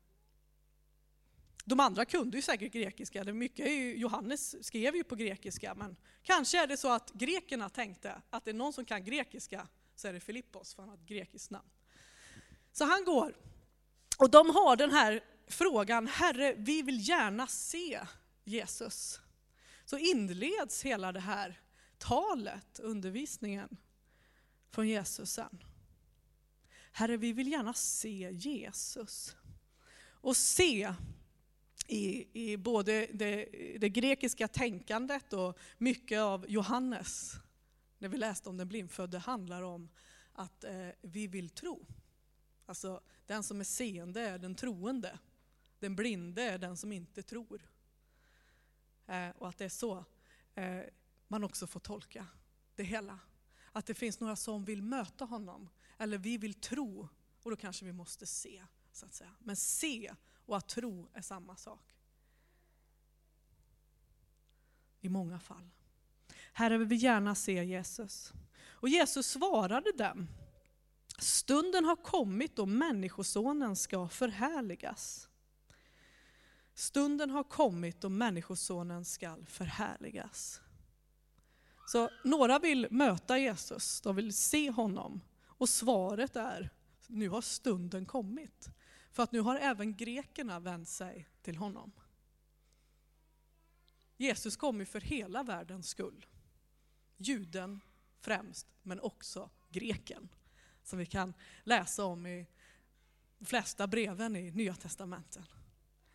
de 1.65 1.81
andra 1.81 2.05
kunde 2.05 2.37
ju 2.39 2.43
säkert 2.43 2.73
grekiska, 2.73 3.25
mycket 3.25 3.99
Johannes 3.99 4.67
skrev 4.67 4.97
ju 4.97 5.05
på 5.05 5.15
grekiska, 5.15 5.75
men 5.75 5.97
kanske 6.23 6.63
är 6.63 6.67
det 6.67 6.77
så 6.77 6.93
att 6.93 7.13
grekerna 7.13 7.69
tänkte 7.69 8.23
att 8.31 8.45
det 8.45 8.51
är 8.51 8.55
någon 8.55 8.73
som 8.73 8.85
kan 8.85 9.05
grekiska 9.05 9.69
så 9.97 10.09
är 10.09 10.13
det 10.13 10.21
Filippos, 10.21 10.75
för 10.75 10.83
han 10.83 10.89
har 10.89 10.97
ett 10.97 11.07
grekiskt 11.07 11.51
namn. 11.51 11.69
Så 12.73 12.85
han 12.85 13.05
går, 13.05 13.37
och 14.19 14.31
de 14.31 14.51
har 14.51 14.77
den 14.77 14.91
här 14.91 15.25
frågan, 15.47 16.07
Herre, 16.07 16.55
vi 16.59 16.83
vill 16.83 17.09
gärna 17.09 17.47
se 17.47 18.01
Jesus. 18.45 19.21
Så 19.85 19.99
inleds 19.99 20.83
hela 20.83 21.13
det 21.13 21.21
här 21.21 21.61
talet, 21.99 22.81
undervisningen 22.81 23.77
från 24.71 24.89
Jesus 24.89 25.33
sen. 25.33 25.65
Herre, 26.93 27.17
vi 27.17 27.33
vill 27.33 27.53
gärna 27.53 27.75
se 27.75 28.31
Jesus. 28.33 29.37
Och 30.21 30.37
se 30.37 30.95
i, 31.87 32.27
i 32.33 32.57
både 32.57 33.07
det, 33.13 33.49
det, 33.79 33.89
grekiska 33.89 34.49
tänkandet 34.49 35.33
och 35.33 35.59
mycket 35.79 36.21
av 36.21 36.47
Johannes, 36.49 37.35
när 38.05 38.09
vi 38.09 38.19
läste 38.19 38.49
om 38.49 38.57
den 38.57 38.69
blindfödde, 38.69 39.19
handlar 39.19 39.63
om 39.63 39.89
att 40.33 40.65
eh, 40.65 40.89
vi 41.01 41.27
vill 41.27 41.51
tro. 41.51 41.87
Alltså 42.67 43.01
den 43.27 43.43
som 43.43 43.61
är 43.61 43.65
seende 43.65 44.21
är 44.21 44.39
den 44.39 44.55
troende. 44.55 45.19
Den 45.79 45.97
blinde 45.97 46.43
är 46.43 46.59
den 46.59 46.77
som 46.77 46.93
inte 46.93 47.23
tror. 47.23 47.63
Eh, 49.07 49.29
och 49.29 49.49
att 49.49 49.59
det 49.59 49.65
är 49.65 49.69
så 49.69 50.05
eh, 50.55 50.81
man 51.29 51.45
också 51.45 51.67
får 51.67 51.81
tolka 51.81 52.27
det 52.75 52.83
hela. 52.83 53.19
Att 53.73 53.87
det 53.87 53.95
finns 53.95 54.21
några 54.21 54.37
som 54.37 54.65
vill 54.65 54.83
möta 54.83 55.25
honom, 55.25 55.69
eller 55.99 56.19
vi 56.19 56.39
vill 56.39 56.55
tro, 56.55 57.09
och 57.43 57.51
då 57.51 57.57
kanske 57.57 57.85
vi 57.85 57.93
måste 57.93 58.27
se. 58.27 58.65
så 58.93 59.07
att 59.07 59.15
säga. 59.15 59.35
Men 59.39 59.57
se 59.57 60.15
och 60.47 60.57
att 60.57 60.69
tro 60.69 61.09
är 61.15 61.23
samma 61.23 61.57
sak. 61.57 61.97
I 65.01 65.09
många 65.09 65.41
fall. 65.41 65.71
Herre, 66.57 66.79
vi 66.79 66.85
vill 66.85 67.03
gärna 67.03 67.35
se 67.35 67.65
Jesus. 67.65 68.33
Och 68.67 68.89
Jesus 68.89 69.27
svarade 69.27 69.93
dem. 69.93 70.29
Stunden 71.19 71.85
har 71.85 71.97
kommit 71.97 72.57
då 72.57 72.67
Människosonen 72.67 73.77
ska 73.77 74.09
förhärligas. 74.09 75.29
Stunden 76.75 77.31
har 77.31 77.45
kommit 77.45 78.01
då 78.01 78.09
Människosonen 78.09 79.05
ska 79.05 79.37
förhärligas. 79.47 80.61
Så 81.87 82.11
några 82.25 82.59
vill 82.59 82.89
möta 82.91 83.39
Jesus, 83.39 84.01
de 84.01 84.17
vill 84.17 84.33
se 84.33 84.71
honom. 84.71 85.21
Och 85.47 85.69
svaret 85.69 86.37
är, 86.37 86.71
nu 87.07 87.29
har 87.29 87.41
stunden 87.41 88.07
kommit. 88.07 88.69
För 89.11 89.23
att 89.23 89.33
nu 89.33 89.41
har 89.41 89.57
även 89.57 89.97
grekerna 89.97 90.61
vänt 90.61 90.89
sig 90.89 91.29
till 91.43 91.57
honom. 91.57 91.93
Jesus 94.17 94.57
kom 94.57 94.81
ju 94.81 94.87
för 94.87 95.01
hela 95.01 95.43
världens 95.43 95.89
skull. 95.89 96.27
Juden 97.17 97.81
främst, 98.21 98.67
men 98.83 99.01
också 99.01 99.51
greken. 99.71 100.29
Som 100.83 100.99
vi 100.99 101.07
kan 101.07 101.35
läsa 101.63 102.05
om 102.05 102.27
i 102.27 102.47
de 103.39 103.45
flesta 103.45 103.87
breven 103.87 104.37
i 104.37 104.51
Nya 104.51 104.75
Testamenten. 104.75 105.45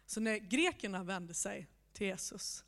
Så 0.05 0.19
när 0.19 0.37
grekerna 0.37 1.03
vände 1.03 1.33
sig 1.33 1.67
till 1.93 2.07
Jesus, 2.07 2.65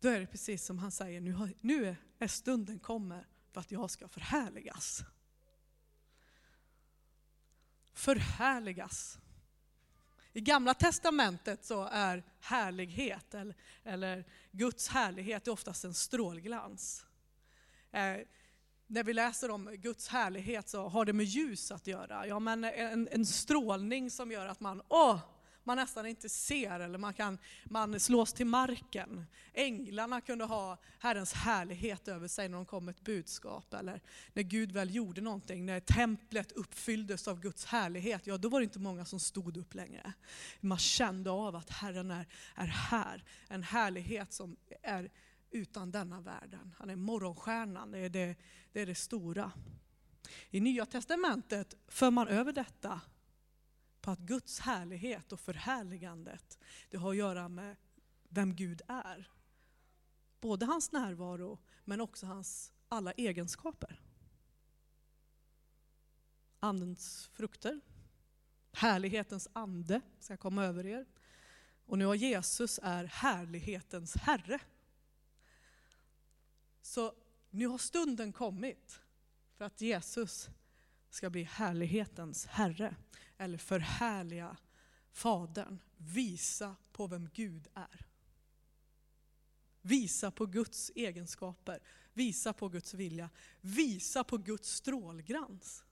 då 0.00 0.08
är 0.08 0.20
det 0.20 0.26
precis 0.26 0.64
som 0.64 0.78
han 0.78 0.90
säger, 0.90 1.20
nu, 1.20 1.32
har, 1.32 1.52
nu 1.60 1.96
är 2.18 2.26
stunden 2.26 2.78
kommer 2.78 3.26
för 3.52 3.60
att 3.60 3.70
jag 3.72 3.90
ska 3.90 4.08
förhärligas 4.08 5.04
förhärligas. 8.00 9.18
I 10.32 10.40
Gamla 10.40 10.74
Testamentet 10.74 11.64
så 11.64 11.84
är 11.92 12.22
härlighet, 12.40 13.34
eller, 13.34 13.54
eller 13.84 14.24
Guds 14.50 14.88
härlighet, 14.88 15.46
är 15.46 15.52
oftast 15.52 15.84
en 15.84 15.94
strålglans. 15.94 17.06
Eh, 17.92 18.16
när 18.86 19.04
vi 19.04 19.12
läser 19.12 19.50
om 19.50 19.76
Guds 19.76 20.08
härlighet 20.08 20.68
så 20.68 20.88
har 20.88 21.04
det 21.04 21.12
med 21.12 21.26
ljus 21.26 21.72
att 21.72 21.86
göra. 21.86 22.26
Ja, 22.26 22.38
men 22.38 22.64
en, 22.64 23.08
en 23.12 23.26
strålning 23.26 24.10
som 24.10 24.32
gör 24.32 24.46
att 24.46 24.60
man, 24.60 24.82
åh, 24.88 25.18
man 25.70 25.76
nästan 25.76 26.06
inte 26.06 26.28
ser 26.28 26.80
eller 26.80 26.98
man, 26.98 27.14
kan, 27.14 27.38
man 27.64 28.00
slås 28.00 28.32
till 28.32 28.46
marken. 28.46 29.26
Änglarna 29.52 30.20
kunde 30.20 30.44
ha 30.44 30.78
Herrens 30.98 31.32
härlighet 31.32 32.08
över 32.08 32.28
sig 32.28 32.48
när 32.48 32.56
de 32.56 32.66
kom 32.66 32.84
med 32.84 32.94
ett 32.94 33.04
budskap. 33.04 33.74
Eller 33.74 34.00
när 34.32 34.42
Gud 34.42 34.72
väl 34.72 34.94
gjorde 34.94 35.20
någonting, 35.20 35.66
när 35.66 35.80
templet 35.80 36.52
uppfylldes 36.52 37.28
av 37.28 37.40
Guds 37.40 37.64
härlighet, 37.64 38.26
ja 38.26 38.36
då 38.38 38.48
var 38.48 38.60
det 38.60 38.64
inte 38.64 38.78
många 38.78 39.04
som 39.04 39.20
stod 39.20 39.56
upp 39.56 39.74
längre. 39.74 40.12
Man 40.60 40.78
kände 40.78 41.30
av 41.30 41.56
att 41.56 41.70
Herren 41.70 42.10
är, 42.10 42.26
är 42.54 42.66
här. 42.66 43.24
En 43.48 43.62
härlighet 43.62 44.32
som 44.32 44.56
är 44.82 45.10
utan 45.50 45.90
denna 45.90 46.20
världen. 46.20 46.74
Han 46.78 46.90
är 46.90 46.96
morgonstjärnan, 46.96 47.90
det 47.90 47.98
är 47.98 48.08
det, 48.08 48.36
det 48.72 48.80
är 48.80 48.86
det 48.86 48.94
stora. 48.94 49.52
I 50.50 50.60
Nya 50.60 50.86
Testamentet 50.86 51.74
för 51.88 52.10
man 52.10 52.28
över 52.28 52.52
detta 52.52 53.00
på 54.00 54.10
att 54.10 54.18
Guds 54.18 54.60
härlighet 54.60 55.32
och 55.32 55.40
förhärligandet, 55.40 56.58
det 56.90 56.96
har 56.96 57.10
att 57.10 57.16
göra 57.16 57.48
med 57.48 57.76
vem 58.28 58.56
Gud 58.56 58.82
är. 58.88 59.30
Både 60.40 60.66
hans 60.66 60.92
närvaro, 60.92 61.58
men 61.84 62.00
också 62.00 62.26
hans 62.26 62.72
alla 62.88 63.12
egenskaper. 63.12 64.00
Andens 66.60 67.30
frukter, 67.32 67.80
härlighetens 68.72 69.48
ande 69.52 70.00
ska 70.20 70.36
komma 70.36 70.64
över 70.64 70.86
er. 70.86 71.06
Och 71.86 71.98
nu 71.98 72.04
har 72.04 72.14
Jesus 72.14 72.80
är 72.82 73.04
härlighetens 73.04 74.16
Herre. 74.16 74.60
Så 76.82 77.14
nu 77.50 77.66
har 77.66 77.78
stunden 77.78 78.32
kommit 78.32 79.00
för 79.56 79.64
att 79.64 79.80
Jesus 79.80 80.50
ska 81.10 81.30
bli 81.30 81.42
härlighetens 81.42 82.46
Herre. 82.46 82.96
Eller 83.40 83.58
förhärliga 83.58 84.56
Fadern. 85.12 85.78
Visa 85.96 86.76
på 86.92 87.06
vem 87.06 87.28
Gud 87.34 87.68
är. 87.74 88.06
Visa 89.82 90.30
på 90.30 90.46
Guds 90.46 90.90
egenskaper. 90.94 91.80
Visa 92.12 92.52
på 92.52 92.68
Guds 92.68 92.94
vilja. 92.94 93.30
Visa 93.60 94.24
på 94.24 94.36
Guds 94.36 94.70
strålglans. 94.72 95.84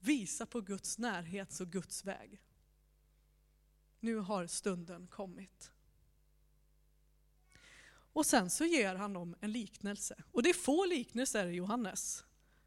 Visa 0.00 0.46
på 0.46 0.60
Guds 0.60 0.98
närhet 0.98 1.60
och 1.60 1.68
Guds 1.68 2.04
väg. 2.04 2.40
Nu 4.00 4.16
har 4.16 4.46
stunden 4.46 5.06
kommit. 5.06 5.72
Och 7.88 8.26
sen 8.26 8.50
så 8.50 8.64
ger 8.64 8.94
han 8.94 9.12
dem 9.12 9.34
en 9.40 9.52
liknelse. 9.52 10.22
Och 10.32 10.42
det 10.42 10.48
är 10.48 10.54
få 10.54 10.84
liknelser 10.86 11.46
i 11.46 11.54
Johannes. 11.54 12.24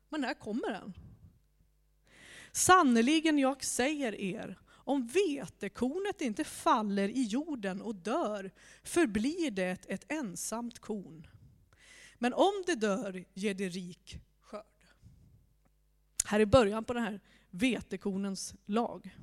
Men 0.09 0.23
här 0.23 0.33
kommer 0.33 0.71
den. 0.71 0.93
Sannerligen 2.51 3.39
jag 3.39 3.63
säger 3.63 4.15
er, 4.15 4.57
om 4.71 5.07
vetekornet 5.07 6.21
inte 6.21 6.43
faller 6.43 7.09
i 7.09 7.23
jorden 7.23 7.81
och 7.81 7.95
dör, 7.95 8.51
förblir 8.83 9.51
det 9.51 9.85
ett 9.87 10.11
ensamt 10.11 10.79
korn. 10.79 11.27
Men 12.17 12.33
om 12.33 12.63
det 12.65 12.75
dör 12.75 13.25
ger 13.33 13.53
det 13.53 13.69
rik 13.69 14.19
skörd. 14.41 14.63
Här 16.25 16.39
är 16.39 16.45
början 16.45 16.83
på 16.83 16.93
den 16.93 17.03
här 17.03 17.19
vetekornens 17.49 18.53
lag. 18.65 19.15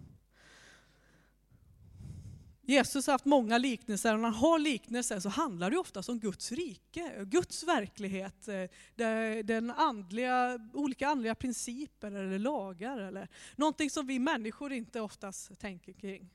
Jesus 2.69 3.07
har 3.07 3.15
haft 3.15 3.25
många 3.25 3.59
liknelser 3.59 4.15
och 4.15 4.21
när 4.21 4.29
han 4.29 4.35
har 4.35 4.59
liknelser 4.59 5.21
så 5.21 5.29
handlar 5.29 5.71
det 5.71 5.79
ofta 5.79 6.03
om 6.09 6.21
Guds 6.21 6.53
rike, 6.53 7.25
Guds 7.25 7.63
verklighet, 7.63 8.49
eh, 8.49 9.45
den 9.45 9.71
andliga, 9.71 10.59
olika 10.73 11.09
andliga 11.09 11.35
principer 11.35 12.13
eller 12.13 12.39
lagar 12.39 12.99
eller 12.99 13.29
någonting 13.57 13.91
som 13.91 14.07
vi 14.07 14.19
människor 14.19 14.73
inte 14.73 15.01
oftast 15.01 15.59
tänker 15.59 15.93
kring. 15.93 16.31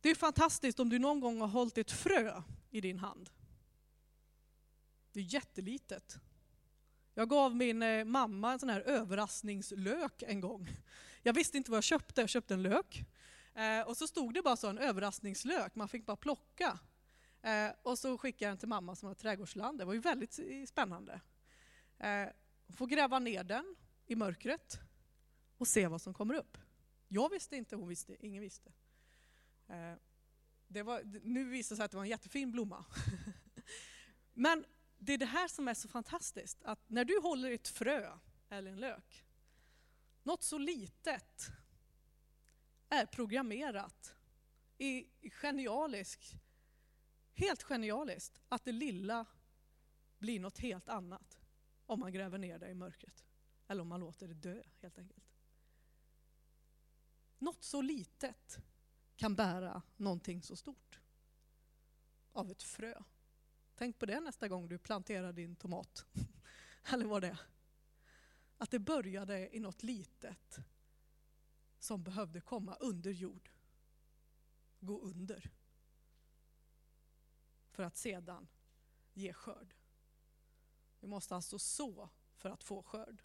Det 0.00 0.10
är 0.10 0.14
fantastiskt 0.14 0.80
om 0.80 0.88
du 0.88 0.98
någon 0.98 1.20
gång 1.20 1.40
har 1.40 1.48
hållit 1.48 1.78
ett 1.78 1.90
frö 1.90 2.42
i 2.70 2.80
din 2.80 2.98
hand. 2.98 3.30
Det 5.12 5.20
är 5.20 5.34
jättelitet. 5.34 6.18
Jag 7.14 7.28
gav 7.28 7.56
min 7.56 7.82
eh, 7.82 8.04
mamma 8.04 8.52
en 8.52 8.58
sån 8.58 8.68
här 8.68 8.80
överraskningslök 8.80 10.22
en 10.26 10.40
gång. 10.40 10.68
Jag 11.22 11.32
visste 11.32 11.56
inte 11.56 11.70
vad 11.70 11.76
jag 11.76 11.84
köpte, 11.84 12.20
jag 12.20 12.30
köpte 12.30 12.54
en 12.54 12.62
lök. 12.62 13.04
Eh, 13.54 13.80
och 13.80 13.96
så 13.96 14.06
stod 14.06 14.34
det 14.34 14.42
bara 14.42 14.56
så 14.56 14.68
en 14.68 14.78
överraskningslök, 14.78 15.74
man 15.74 15.88
fick 15.88 16.06
bara 16.06 16.16
plocka. 16.16 16.78
Eh, 17.42 17.70
och 17.82 17.98
så 17.98 18.18
skickade 18.18 18.44
jag 18.44 18.50
den 18.50 18.58
till 18.58 18.68
mamma 18.68 18.96
som 18.96 19.08
har 19.08 19.14
trädgårdsland. 19.14 19.78
Det 19.78 19.84
var 19.84 19.94
ju 19.94 20.00
väldigt 20.00 20.38
eh, 20.38 20.64
spännande. 20.66 21.20
Eh, 21.98 22.28
får 22.68 22.86
gräva 22.86 23.18
ner 23.18 23.44
den 23.44 23.76
i 24.06 24.16
mörkret 24.16 24.80
och 25.58 25.68
se 25.68 25.86
vad 25.86 26.02
som 26.02 26.14
kommer 26.14 26.34
upp. 26.34 26.58
Jag 27.08 27.30
visste 27.30 27.56
inte, 27.56 27.76
hon 27.76 27.88
visste, 27.88 28.26
ingen 28.26 28.42
visste. 28.42 28.72
Eh, 29.68 29.94
det 30.68 30.82
var, 30.82 31.02
nu 31.24 31.44
visade 31.44 31.74
det 31.74 31.76
sig 31.76 31.84
att 31.84 31.90
det 31.90 31.96
var 31.96 32.04
en 32.04 32.10
jättefin 32.10 32.52
blomma. 32.52 32.84
Men 34.34 34.64
det 34.98 35.12
är 35.12 35.18
det 35.18 35.26
här 35.26 35.48
som 35.48 35.68
är 35.68 35.74
så 35.74 35.88
fantastiskt, 35.88 36.62
att 36.62 36.88
när 36.88 37.04
du 37.04 37.20
håller 37.20 37.50
ett 37.50 37.68
frö 37.68 38.18
eller 38.48 38.70
en 38.70 38.80
lök, 38.80 39.24
något 40.22 40.42
så 40.42 40.58
litet 40.58 41.50
är 43.00 43.06
programmerat, 43.06 44.14
är 44.78 45.04
genialisk, 45.30 46.36
helt 47.32 47.62
genialiskt, 47.62 48.42
att 48.48 48.64
det 48.64 48.72
lilla 48.72 49.26
blir 50.18 50.40
något 50.40 50.58
helt 50.58 50.88
annat 50.88 51.40
om 51.86 52.00
man 52.00 52.12
gräver 52.12 52.38
ner 52.38 52.58
det 52.58 52.68
i 52.68 52.74
mörkret. 52.74 53.24
Eller 53.68 53.82
om 53.82 53.88
man 53.88 54.00
låter 54.00 54.28
det 54.28 54.34
dö 54.34 54.62
helt 54.80 54.98
enkelt. 54.98 55.24
Något 57.38 57.62
så 57.64 57.82
litet 57.82 58.58
kan 59.16 59.34
bära 59.34 59.82
någonting 59.96 60.42
så 60.42 60.56
stort. 60.56 61.00
Av 62.32 62.50
ett 62.50 62.62
frö. 62.62 63.02
Tänk 63.74 63.98
på 63.98 64.06
det 64.06 64.20
nästa 64.20 64.48
gång 64.48 64.68
du 64.68 64.78
planterar 64.78 65.32
din 65.32 65.56
tomat. 65.56 66.06
Eller 66.92 67.06
vad 67.06 67.22
det 67.22 67.28
är. 67.28 67.40
Att 68.58 68.70
det 68.70 68.78
började 68.78 69.56
i 69.56 69.60
något 69.60 69.82
litet 69.82 70.58
som 71.84 72.02
behövde 72.02 72.40
komma 72.40 72.74
under 72.74 73.10
jord. 73.10 73.50
Gå 74.80 75.00
under. 75.00 75.50
För 77.70 77.82
att 77.82 77.96
sedan 77.96 78.48
ge 79.12 79.32
skörd. 79.32 79.74
Vi 81.00 81.06
måste 81.06 81.34
alltså 81.34 81.58
så 81.58 82.08
för 82.36 82.50
att 82.50 82.64
få 82.64 82.82
skörd. 82.82 83.22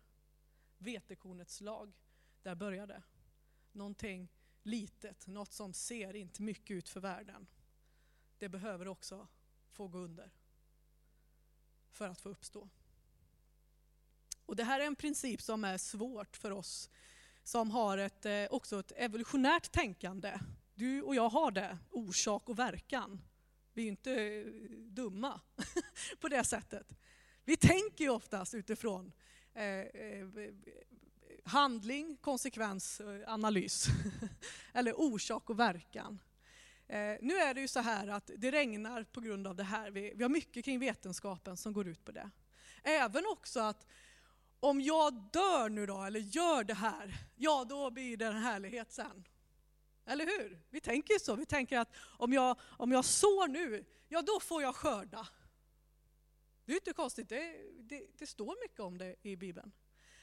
Vetekornets 0.77 1.61
lag, 1.61 1.93
där 2.41 2.55
började 2.55 3.03
Någonting 3.71 4.31
litet, 4.63 5.27
något 5.27 5.53
som 5.53 5.73
ser 5.73 6.15
inte 6.15 6.41
mycket 6.41 6.75
ut 6.75 6.89
för 6.89 6.99
världen. 6.99 7.47
Det 8.37 8.49
behöver 8.49 8.87
också 8.87 9.27
få 9.69 9.87
gå 9.87 9.97
under 9.97 10.31
för 11.91 12.07
att 12.07 12.21
få 12.21 12.29
uppstå. 12.29 12.69
Och 14.45 14.55
Det 14.55 14.63
här 14.63 14.79
är 14.79 14.85
en 14.85 14.95
princip 14.95 15.41
som 15.41 15.63
är 15.63 15.77
svårt 15.77 16.37
för 16.37 16.51
oss 16.51 16.89
som 17.43 17.71
har 17.71 17.97
ett, 17.97 18.25
eh, 18.25 18.45
också 18.49 18.79
ett 18.79 18.91
evolutionärt 18.95 19.71
tänkande. 19.71 20.39
Du 20.75 21.01
och 21.01 21.15
jag 21.15 21.29
har 21.29 21.51
det, 21.51 21.77
orsak 21.91 22.49
och 22.49 22.59
verkan. 22.59 23.21
Vi 23.73 23.83
är 23.83 23.87
inte 23.87 24.13
eh, 24.13 24.45
dumma 24.79 25.41
på 26.19 26.27
det 26.27 26.43
sättet. 26.43 26.93
Vi 27.45 27.57
tänker 27.57 28.03
ju 28.03 28.09
oftast 28.09 28.53
utifrån 28.53 29.11
eh, 29.53 29.85
handling, 31.43 32.17
konsekvens, 32.21 33.01
analys. 33.27 33.87
Eller 34.73 34.99
orsak 34.99 35.49
och 35.49 35.59
verkan. 35.59 36.19
nu 37.21 37.33
är 37.33 37.53
det 37.53 37.61
ju 37.61 37.67
så 37.67 37.79
här 37.79 38.07
att 38.07 38.31
det 38.37 38.51
regnar 38.51 39.03
på 39.03 39.21
grund 39.21 39.47
av 39.47 39.55
det 39.55 39.63
här. 39.63 39.91
vi 39.91 40.23
har 40.23 40.29
mycket 40.29 40.65
kring 40.65 40.79
vetenskapen 40.79 41.57
som 41.57 41.73
går 41.73 41.87
ut 41.87 42.05
på 42.05 42.11
det. 42.11 42.29
Även 42.83 43.25
också 43.25 43.59
att 43.59 43.87
om 44.59 44.81
jag 44.81 45.13
dör 45.13 45.69
nu 45.69 45.85
då, 45.85 46.03
eller 46.03 46.19
gör 46.19 46.63
det 46.63 46.73
här, 46.73 47.17
ja 47.35 47.65
då 47.69 47.91
blir 47.91 48.17
det 48.17 48.25
en 48.25 48.37
härlighet 48.37 48.91
sen. 48.91 49.27
Eller 50.05 50.25
hur? 50.25 50.63
Vi 50.69 50.81
tänker 50.81 51.13
ju 51.13 51.19
så. 51.19 51.35
Vi 51.35 51.45
tänker 51.45 51.77
att 51.77 51.95
om 51.97 52.33
jag, 52.33 52.59
om 52.61 52.91
jag 52.91 53.05
sår 53.05 53.47
nu, 53.47 53.85
ja 54.07 54.21
då 54.21 54.39
får 54.39 54.61
jag 54.61 54.75
skörda. 54.75 55.27
Det 56.65 56.71
är 56.71 56.75
inte 56.75 56.93
konstigt, 56.93 57.29
det, 57.29 57.57
det, 57.79 58.07
det 58.17 58.27
står 58.27 58.67
mycket 58.67 58.79
om 58.79 58.97
det 58.97 59.15
i 59.21 59.35
Bibeln. 59.35 59.71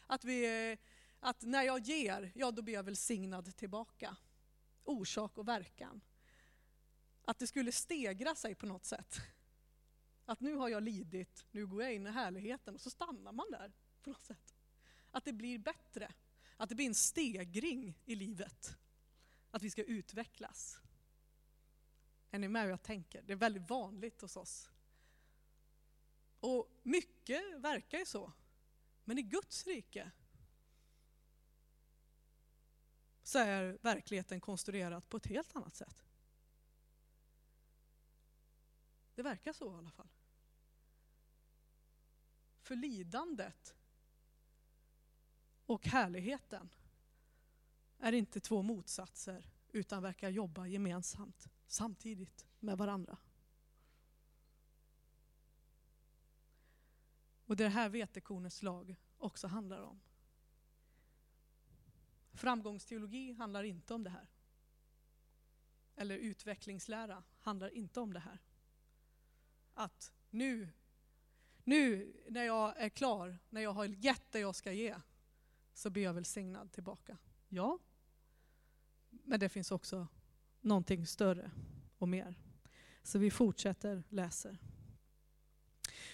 Att, 0.07 0.25
vi, 0.25 0.77
att 1.21 1.43
när 1.43 1.63
jag 1.63 1.81
ger, 1.81 2.33
ja 2.35 2.51
då 2.51 2.63
blir 2.63 2.75
jag 2.75 2.83
välsignad 2.83 3.57
tillbaka. 3.57 4.17
Orsak 4.85 5.39
och 5.39 5.49
verkan. 5.49 6.01
Att 7.25 7.39
det 7.39 7.47
skulle 7.47 7.73
stegra 7.73 8.35
sig 8.35 8.55
på 8.55 8.67
något 8.67 8.85
sätt. 8.85 9.17
Att 10.25 10.41
nu 10.41 10.55
har 10.55 10.69
jag 10.69 10.83
lidit, 10.83 11.47
nu 11.51 11.67
går 11.67 11.83
jag 11.83 11.95
in 11.95 12.07
i 12.07 12.11
härligheten 12.11 12.75
och 12.75 12.81
så 12.81 12.91
stannar 12.91 13.33
man 13.33 13.51
där 13.51 13.73
på 14.07 14.11
något 14.11 14.25
sätt. 14.25 14.55
Att 15.11 15.25
det 15.25 15.33
blir 15.33 15.59
bättre. 15.59 16.15
Att 16.57 16.69
det 16.69 16.75
blir 16.75 16.87
en 16.87 16.95
stegring 16.95 17.99
i 18.05 18.15
livet. 18.15 18.77
Att 19.51 19.63
vi 19.63 19.71
ska 19.71 19.85
utvecklas. 19.85 20.81
Är 22.31 22.39
ni 22.39 22.49
med 22.49 22.63
hur 22.63 22.71
jag 22.71 22.83
tänker? 22.83 23.23
Det 23.23 23.33
är 23.33 23.37
väldigt 23.37 23.71
vanligt 23.71 24.21
hos 24.21 24.37
oss. 24.37 24.71
Och 26.41 26.71
mycket 26.83 27.43
verkar 27.59 27.99
ju 27.99 28.07
så. 28.07 28.33
Men 29.05 29.19
i 29.19 29.23
Guds 29.23 29.67
rike 29.67 30.11
så 33.23 33.39
är 33.39 33.79
verkligheten 33.83 34.41
konstruerad 34.41 35.09
på 35.09 35.17
ett 35.17 35.27
helt 35.27 35.57
annat 35.57 35.77
sätt. 35.77 36.05
Det 39.15 39.23
verkar 39.23 39.53
så 39.53 39.75
i 39.75 39.79
alla 39.79 39.91
fall. 39.91 40.09
För 42.61 42.77
lidandet 42.77 43.76
och 45.67 45.87
härligheten 45.87 46.69
är 47.99 48.13
inte 48.13 48.41
två 48.41 48.63
motsatser 48.63 49.51
utan 49.73 50.03
verkar 50.03 50.29
jobba 50.29 50.67
gemensamt, 50.67 51.49
samtidigt 51.67 52.47
med 52.61 52.79
varandra. 52.79 53.19
Och 57.47 57.57
det 57.57 57.65
är 57.65 57.69
det 57.69 57.75
här 57.75 57.89
vetekornets 57.89 58.63
lag 58.63 58.97
också 59.19 59.47
handlar 59.47 59.83
om. 59.83 60.01
Framgångsteologi 62.33 63.33
handlar 63.33 63.63
inte 63.63 63.95
om 63.95 64.05
det 64.05 64.11
här. 64.11 64.29
Eller 65.97 66.17
utvecklingslära 66.17 67.23
handlar 67.41 67.69
inte 67.69 68.01
om 68.01 68.13
det 68.13 68.21
här. 68.21 68.39
Att 69.75 70.13
nu, 70.31 70.69
nu 71.65 72.13
när 72.29 72.45
jag 72.45 72.77
är 72.77 72.89
klar, 72.89 73.39
när 73.51 73.61
jag 73.61 73.73
har 73.73 73.85
gett 73.85 74.33
det 74.33 74.39
jag 74.39 74.55
ska 74.55 74.73
ge, 74.73 74.97
så 75.77 75.91
blir 75.91 76.03
jag 76.03 76.15
välsignad 76.15 76.73
tillbaka. 76.73 77.19
Ja, 77.49 77.79
men 79.11 79.41
det 79.41 79.49
finns 79.49 79.71
också 79.71 80.09
någonting 80.61 81.07
större 81.07 81.51
och 81.99 82.09
mer. 82.09 82.35
Så 83.03 83.19
vi 83.19 83.31
fortsätter 83.31 84.03
läser. 84.09 84.59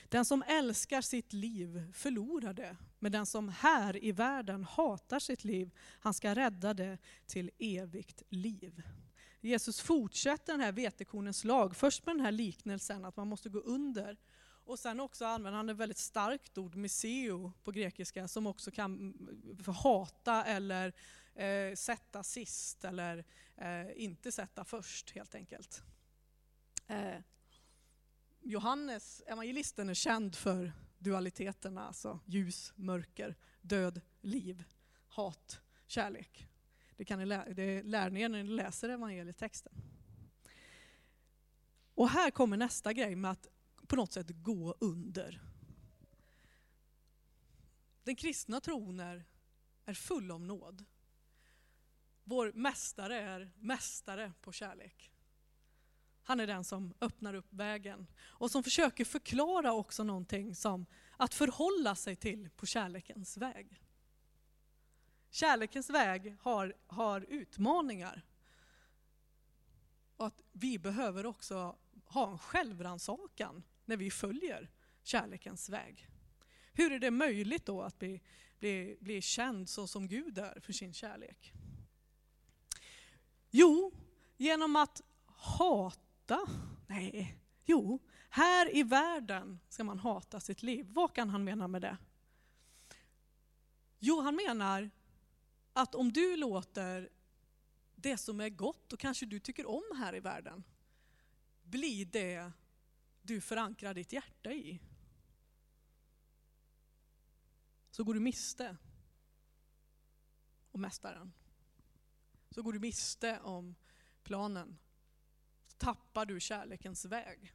Den 0.08 0.24
som 0.24 0.42
älskar 0.46 1.00
sitt 1.00 1.32
liv 1.32 1.92
förlorar 1.92 2.52
det, 2.52 2.76
men 2.98 3.12
den 3.12 3.26
som 3.26 3.48
här 3.48 4.04
i 4.04 4.12
världen 4.12 4.64
hatar 4.64 5.18
sitt 5.18 5.44
liv, 5.44 5.70
han 5.78 6.14
ska 6.14 6.34
rädda 6.34 6.74
det 6.74 6.98
till 7.26 7.50
evigt 7.58 8.22
liv. 8.28 8.82
Jesus 9.40 9.80
fortsätter 9.80 10.52
den 10.52 10.60
här 10.60 10.72
vetekornens 10.72 11.44
lag, 11.44 11.76
först 11.76 12.06
med 12.06 12.16
den 12.16 12.24
här 12.24 12.32
liknelsen 12.32 13.04
att 13.04 13.16
man 13.16 13.28
måste 13.28 13.48
gå 13.48 13.58
under. 13.58 14.16
Och 14.64 14.78
sen 14.78 15.00
också 15.00 15.24
använder 15.24 15.56
han 15.56 15.68
ett 15.68 15.76
väldigt 15.76 15.98
starkt 15.98 16.58
ord, 16.58 16.74
miseo 16.74 17.52
på 17.62 17.70
grekiska, 17.70 18.28
som 18.28 18.46
också 18.46 18.70
kan 18.70 19.14
hata 19.66 20.44
eller 20.44 20.92
eh, 21.34 21.74
sätta 21.74 22.22
sist 22.22 22.84
eller 22.84 23.24
eh, 23.56 24.02
inte 24.02 24.32
sätta 24.32 24.64
först 24.64 25.10
helt 25.10 25.34
enkelt. 25.34 25.82
Eh, 26.86 27.18
Johannes, 28.40 29.22
evangelisten, 29.26 29.88
är 29.88 29.94
känd 29.94 30.36
för 30.36 30.72
dualiteterna, 30.98 31.86
alltså 31.86 32.20
ljus, 32.26 32.72
mörker, 32.76 33.36
död, 33.60 34.00
liv, 34.20 34.64
hat, 35.08 35.60
kärlek. 35.86 36.48
Det, 36.96 37.04
kan 37.04 37.18
ni 37.18 37.26
lä 37.26 37.52
det 37.52 37.82
lär 37.82 38.10
ni 38.10 38.20
er 38.20 38.28
när 38.28 38.42
ni 38.42 38.50
läser 38.50 38.88
evangelietexten. 38.88 39.72
Och 41.94 42.08
här 42.08 42.30
kommer 42.30 42.56
nästa 42.56 42.92
grej 42.92 43.16
med 43.16 43.30
att 43.30 43.48
på 43.86 43.96
något 43.96 44.12
sätt 44.12 44.30
gå 44.30 44.74
under. 44.80 45.40
Den 48.04 48.16
kristna 48.16 48.60
tron 48.60 49.00
är, 49.00 49.24
är 49.84 49.94
full 49.94 50.30
av 50.30 50.40
nåd. 50.40 50.84
Vår 52.24 52.52
mästare 52.52 53.20
är 53.20 53.52
mästare 53.56 54.32
på 54.40 54.52
kärlek. 54.52 55.12
Han 56.22 56.40
är 56.40 56.46
den 56.46 56.64
som 56.64 56.94
öppnar 57.00 57.34
upp 57.34 57.52
vägen 57.52 58.06
och 58.20 58.50
som 58.50 58.62
försöker 58.62 59.04
förklara 59.04 59.72
också 59.72 60.04
någonting 60.04 60.54
som 60.54 60.86
att 61.16 61.34
förhålla 61.34 61.94
sig 61.94 62.16
till 62.16 62.50
på 62.50 62.66
kärlekens 62.66 63.36
väg. 63.36 63.82
Kärlekens 65.30 65.90
väg 65.90 66.36
har, 66.40 66.76
har 66.86 67.20
utmaningar. 67.20 68.22
Och 70.16 70.26
att 70.26 70.42
vi 70.52 70.78
behöver 70.78 71.26
också 71.26 71.76
ha 72.04 72.30
en 72.30 72.38
självrannsakan 72.38 73.62
när 73.84 73.96
vi 73.96 74.10
följer 74.10 74.70
kärlekens 75.02 75.68
väg. 75.68 76.08
Hur 76.72 76.92
är 76.92 76.98
det 76.98 77.10
möjligt 77.10 77.66
då 77.66 77.82
att 77.82 77.98
bli, 77.98 78.20
bli, 78.58 78.96
bli 79.00 79.22
känd 79.22 79.68
så 79.68 79.86
som 79.86 80.08
Gud 80.08 80.38
är 80.38 80.60
för 80.60 80.72
sin 80.72 80.92
kärlek? 80.92 81.52
Jo, 83.50 83.92
genom 84.36 84.76
att 84.76 85.02
hata, 85.26 86.40
nej, 86.86 87.38
jo, 87.64 87.98
här 88.28 88.76
i 88.76 88.82
världen 88.82 89.60
ska 89.68 89.84
man 89.84 89.98
hata 89.98 90.40
sitt 90.40 90.62
liv. 90.62 90.86
Vad 90.90 91.14
kan 91.14 91.30
han 91.30 91.44
mena 91.44 91.68
med 91.68 91.82
det? 91.82 91.96
Jo, 93.98 94.20
han 94.20 94.36
menar 94.36 94.90
att 95.72 95.94
om 95.94 96.12
du 96.12 96.36
låter 96.36 97.08
det 97.94 98.16
som 98.16 98.40
är 98.40 98.48
gott 98.48 98.92
och 98.92 98.98
kanske 98.98 99.26
du 99.26 99.40
tycker 99.40 99.66
om 99.66 99.82
här 99.96 100.16
i 100.16 100.20
världen, 100.20 100.64
bli 101.62 102.04
det 102.04 102.52
du 103.22 103.40
förankrar 103.40 103.94
ditt 103.94 104.12
hjärta 104.12 104.52
i. 104.52 104.80
Så 107.90 108.04
går 108.04 108.14
du 108.14 108.20
miste 108.20 108.76
om 110.70 110.80
Mästaren. 110.80 111.32
Så 112.50 112.62
går 112.62 112.72
du 112.72 112.78
miste 112.78 113.40
om 113.40 113.74
planen. 114.22 114.78
Så 115.66 115.76
tappar 115.76 116.26
du 116.26 116.40
kärlekens 116.40 117.04
väg. 117.04 117.54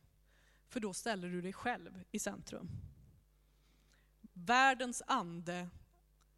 För 0.68 0.80
då 0.80 0.94
ställer 0.94 1.30
du 1.30 1.42
dig 1.42 1.54
själv 1.54 2.04
i 2.12 2.20
centrum. 2.20 2.70
Världens 4.34 5.04
ande 5.08 5.70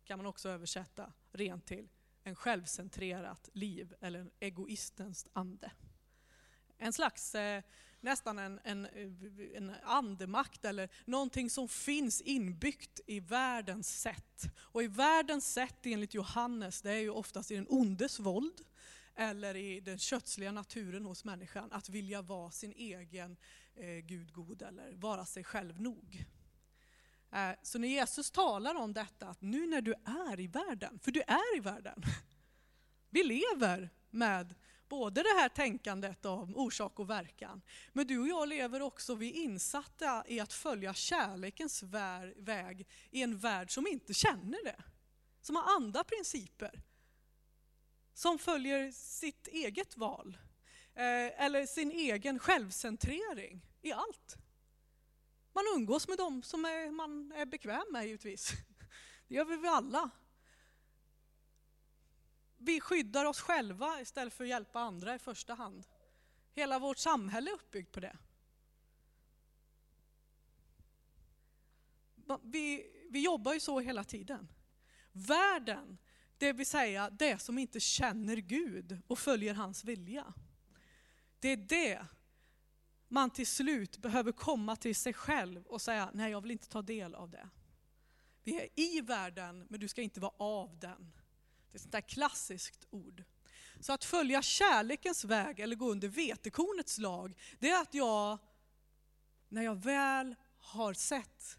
kan 0.03 0.19
man 0.19 0.25
också 0.25 0.49
översätta 0.49 1.13
rent 1.31 1.65
till 1.65 1.89
en 2.23 2.35
självcentrerat 2.35 3.49
liv 3.53 3.93
eller 4.01 4.19
en 4.19 4.31
egoistens 4.39 5.27
ande. 5.33 5.71
En 6.77 6.93
slags, 6.93 7.35
eh, 7.35 7.63
nästan 8.01 8.39
en, 8.39 8.59
en, 8.63 8.87
en 9.55 9.75
andemakt 9.83 10.65
eller 10.65 10.89
någonting 11.05 11.49
som 11.49 11.67
finns 11.67 12.21
inbyggt 12.21 12.99
i 13.05 13.19
världens 13.19 14.01
sätt. 14.01 14.43
Och 14.57 14.83
i 14.83 14.87
världens 14.87 15.53
sätt 15.53 15.85
enligt 15.85 16.13
Johannes, 16.13 16.81
det 16.81 16.91
är 16.91 16.99
ju 16.99 17.09
oftast 17.09 17.51
i 17.51 17.55
den 17.55 17.67
ondes 17.69 18.19
våld 18.19 18.61
eller 19.15 19.55
i 19.55 19.79
den 19.79 19.97
kötsliga 19.97 20.51
naturen 20.51 21.05
hos 21.05 21.25
människan, 21.25 21.71
att 21.71 21.89
vilja 21.89 22.21
vara 22.21 22.51
sin 22.51 22.71
egen 22.71 23.37
eh, 23.75 23.87
Gud 23.87 24.33
god 24.33 24.61
eller 24.61 24.93
vara 24.93 25.25
sig 25.25 25.43
själv 25.43 25.81
nog. 25.81 26.25
Eh, 27.31 27.51
så 27.63 27.79
när 27.79 27.87
Jesus 27.87 28.31
talar 28.31 28.75
om 28.75 28.93
detta, 28.93 29.27
att 29.27 29.41
nu 29.41 29.67
när 29.67 29.81
du 29.81 29.93
är 30.05 30.39
i 30.39 30.47
världen, 30.47 30.99
för 30.99 31.11
du 31.11 31.21
är 31.21 31.57
i 31.57 31.59
världen. 31.59 32.03
Vi 33.09 33.23
lever 33.23 33.89
med 34.09 34.55
både 34.89 35.23
det 35.23 35.39
här 35.39 35.49
tänkandet 35.49 36.25
om 36.25 36.57
orsak 36.57 36.99
och 36.99 37.09
verkan, 37.09 37.61
men 37.93 38.07
du 38.07 38.19
och 38.19 38.27
jag 38.27 38.49
lever 38.49 38.81
också, 38.81 39.15
vi 39.15 39.29
är 39.29 39.43
insatta 39.43 40.23
i 40.27 40.39
att 40.39 40.53
följa 40.53 40.93
kärlekens 40.93 41.83
väg 42.35 42.87
i 43.11 43.23
en 43.23 43.37
värld 43.37 43.71
som 43.71 43.87
inte 43.87 44.13
känner 44.13 44.63
det. 44.63 44.83
Som 45.41 45.55
har 45.55 45.75
andra 45.75 46.03
principer. 46.03 46.81
Som 48.13 48.39
följer 48.39 48.91
sitt 48.91 49.47
eget 49.47 49.97
val. 49.97 50.37
Eh, 50.95 51.43
eller 51.45 51.65
sin 51.65 51.91
egen 51.91 52.39
självcentrering 52.39 53.65
i 53.81 53.91
allt. 53.91 54.37
Man 55.53 55.63
umgås 55.75 56.07
med 56.07 56.17
dem 56.17 56.43
som 56.43 56.65
är, 56.65 56.91
man 56.91 57.31
är 57.31 57.45
bekväm 57.45 57.85
med 57.91 58.05
givetvis. 58.05 58.51
Det 59.27 59.35
gör 59.35 59.45
vi 59.45 59.57
väl 59.57 59.73
alla. 59.73 60.09
Vi 62.61 62.79
skyddar 62.79 63.25
oss 63.25 63.41
själva 63.41 64.01
istället 64.01 64.33
för 64.33 64.43
att 64.43 64.49
hjälpa 64.49 64.79
andra 64.79 65.15
i 65.15 65.19
första 65.19 65.53
hand. 65.53 65.85
Hela 66.53 66.79
vårt 66.79 66.97
samhälle 66.97 67.51
är 67.51 67.53
uppbyggt 67.53 67.91
på 67.91 67.99
det. 67.99 68.17
Vi, 72.41 72.91
vi 73.09 73.23
jobbar 73.23 73.53
ju 73.53 73.59
så 73.59 73.79
hela 73.79 74.03
tiden. 74.03 74.47
Världen, 75.11 75.97
det 76.37 76.53
vill 76.53 76.65
säga 76.65 77.09
det 77.09 77.39
som 77.41 77.57
inte 77.57 77.79
känner 77.79 78.35
Gud 78.35 79.01
och 79.07 79.19
följer 79.19 79.53
hans 79.53 79.83
vilja. 79.83 80.33
Det 81.39 81.49
är 81.49 81.57
det 81.57 82.05
man 83.07 83.29
till 83.29 83.47
slut 83.47 83.97
behöver 83.97 84.31
komma 84.31 84.75
till 84.75 84.95
sig 84.95 85.13
själv 85.13 85.65
och 85.65 85.81
säga, 85.81 86.11
nej 86.13 86.31
jag 86.31 86.41
vill 86.41 86.51
inte 86.51 86.69
ta 86.69 86.81
del 86.81 87.15
av 87.15 87.29
det. 87.29 87.49
Vi 88.43 88.55
är 88.55 88.69
i 88.75 89.01
världen, 89.01 89.67
men 89.69 89.79
du 89.79 89.87
ska 89.87 90.01
inte 90.01 90.19
vara 90.19 90.33
av 90.37 90.79
den. 90.79 91.11
Det 91.71 91.75
är 91.75 91.77
ett 91.77 91.81
sånt 91.81 91.91
där 91.91 92.01
klassiskt 92.01 92.87
ord. 92.89 93.23
Så 93.79 93.93
att 93.93 94.03
följa 94.03 94.41
kärlekens 94.41 95.25
väg 95.25 95.59
eller 95.59 95.75
gå 95.75 95.91
under 95.91 96.07
vetekornets 96.07 96.97
lag, 96.97 97.37
det 97.59 97.69
är 97.69 97.81
att 97.81 97.93
jag, 97.93 98.37
när 99.49 99.61
jag 99.61 99.75
väl 99.75 100.35
har 100.57 100.93
sett 100.93 101.57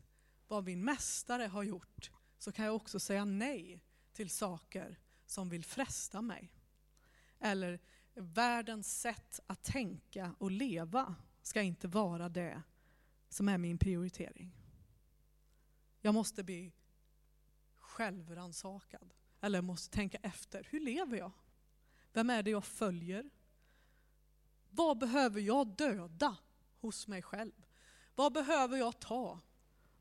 vad 0.48 0.64
min 0.64 0.84
mästare 0.84 1.46
har 1.46 1.62
gjort, 1.62 2.10
så 2.38 2.52
kan 2.52 2.64
jag 2.64 2.76
också 2.76 3.00
säga 3.00 3.24
nej 3.24 3.84
till 4.12 4.30
saker 4.30 4.98
som 5.26 5.48
vill 5.48 5.64
fresta 5.64 6.22
mig. 6.22 6.52
Eller 7.38 7.80
världens 8.14 9.00
sätt 9.00 9.40
att 9.46 9.62
tänka 9.62 10.34
och 10.38 10.50
leva 10.50 11.14
ska 11.42 11.62
inte 11.62 11.88
vara 11.88 12.28
det 12.28 12.62
som 13.28 13.48
är 13.48 13.58
min 13.58 13.78
prioritering. 13.78 14.56
Jag 16.00 16.14
måste 16.14 16.44
bli 16.44 16.72
självransakad. 17.76 19.14
Eller 19.40 19.62
måste 19.62 19.94
tänka 19.94 20.18
efter, 20.22 20.66
hur 20.70 20.80
lever 20.80 21.16
jag? 21.16 21.30
Vem 22.12 22.30
är 22.30 22.42
det 22.42 22.50
jag 22.50 22.64
följer? 22.64 23.30
Vad 24.70 24.98
behöver 24.98 25.40
jag 25.40 25.66
döda 25.66 26.36
hos 26.80 27.08
mig 27.08 27.22
själv? 27.22 27.52
Vad 28.14 28.32
behöver 28.32 28.76
jag 28.76 29.00
ta 29.00 29.40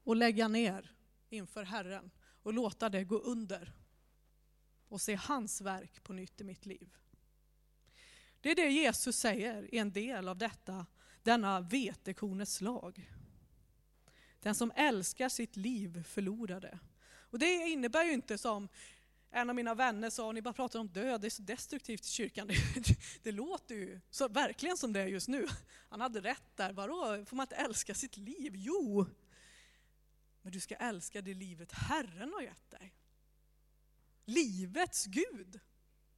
och 0.03 0.15
lägga 0.15 0.47
ner 0.47 0.91
inför 1.29 1.63
Herren 1.63 2.11
och 2.43 2.53
låta 2.53 2.89
det 2.89 3.03
gå 3.03 3.17
under? 3.17 3.73
Och 4.87 5.01
se 5.01 5.15
hans 5.15 5.61
verk 5.61 6.03
på 6.03 6.13
nytt 6.13 6.41
i 6.41 6.43
mitt 6.43 6.65
liv. 6.65 6.95
Det 8.41 8.51
är 8.51 8.55
det 8.55 8.69
Jesus 8.69 9.15
säger 9.15 9.75
i 9.75 9.77
en 9.77 9.91
del 9.91 10.27
av 10.27 10.37
detta 10.37 10.85
denna 11.23 11.61
vetekornets 11.61 12.61
lag. 12.61 13.11
Den 14.39 14.55
som 14.55 14.71
älskar 14.75 15.29
sitt 15.29 15.55
liv 15.55 16.03
förlorar 16.03 16.61
det. 16.61 16.79
Och 17.09 17.39
det 17.39 17.69
innebär 17.69 18.03
ju 18.03 18.11
inte 18.11 18.37
som 18.37 18.69
en 19.31 19.49
av 19.49 19.55
mina 19.55 19.75
vänner 19.75 20.09
sa, 20.09 20.31
ni 20.31 20.41
bara 20.41 20.53
pratar 20.53 20.79
om 20.79 20.87
död, 20.87 21.21
det 21.21 21.27
är 21.27 21.29
så 21.29 21.41
destruktivt 21.41 22.05
i 22.05 22.09
kyrkan. 22.09 22.47
Det, 22.47 22.55
det 23.23 23.31
låter 23.31 23.75
ju 23.75 23.99
så, 24.09 24.27
verkligen 24.27 24.77
som 24.77 24.93
det 24.93 25.01
är 25.01 25.07
just 25.07 25.27
nu. 25.27 25.47
Han 25.89 26.01
hade 26.01 26.21
rätt 26.21 26.55
där, 26.55 26.73
vadå, 26.73 27.25
får 27.25 27.35
man 27.35 27.43
inte 27.43 27.55
älska 27.55 27.93
sitt 27.93 28.17
liv? 28.17 28.53
Jo! 28.55 29.05
Men 30.41 30.51
du 30.51 30.59
ska 30.59 30.75
älska 30.75 31.21
det 31.21 31.33
livet 31.33 31.71
Herren 31.71 32.33
har 32.33 32.41
gett 32.41 32.71
dig. 32.71 32.95
Livets 34.25 35.05
Gud. 35.05 35.59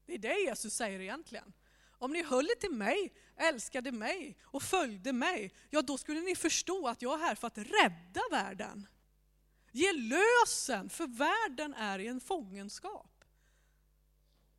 Det 0.06 0.14
är 0.14 0.18
det 0.18 0.40
Jesus 0.40 0.74
säger 0.74 1.00
egentligen. 1.00 1.54
Om 1.90 2.14
ni 2.14 2.24
höll 2.24 2.46
er 2.46 2.60
till 2.60 2.72
mig, 2.72 3.14
älskade 3.36 3.92
mig 3.92 4.38
och 4.42 4.64
följde 4.64 5.14
mig, 5.14 5.54
ja 5.70 5.82
då 5.82 5.98
skulle 5.98 6.22
ni 6.22 6.36
förstå 6.36 6.88
att 6.88 7.02
jag 7.02 7.14
är 7.14 7.24
här 7.24 7.36
för 7.36 7.48
att 7.48 7.58
rädda 7.58 8.22
världen. 8.32 8.88
Ge 9.72 9.94
lösen, 9.94 10.90
för 10.90 11.08
världen 11.08 11.74
är 11.74 12.00
i 12.00 12.08
en 12.08 12.20
fångenskap. 12.20 13.26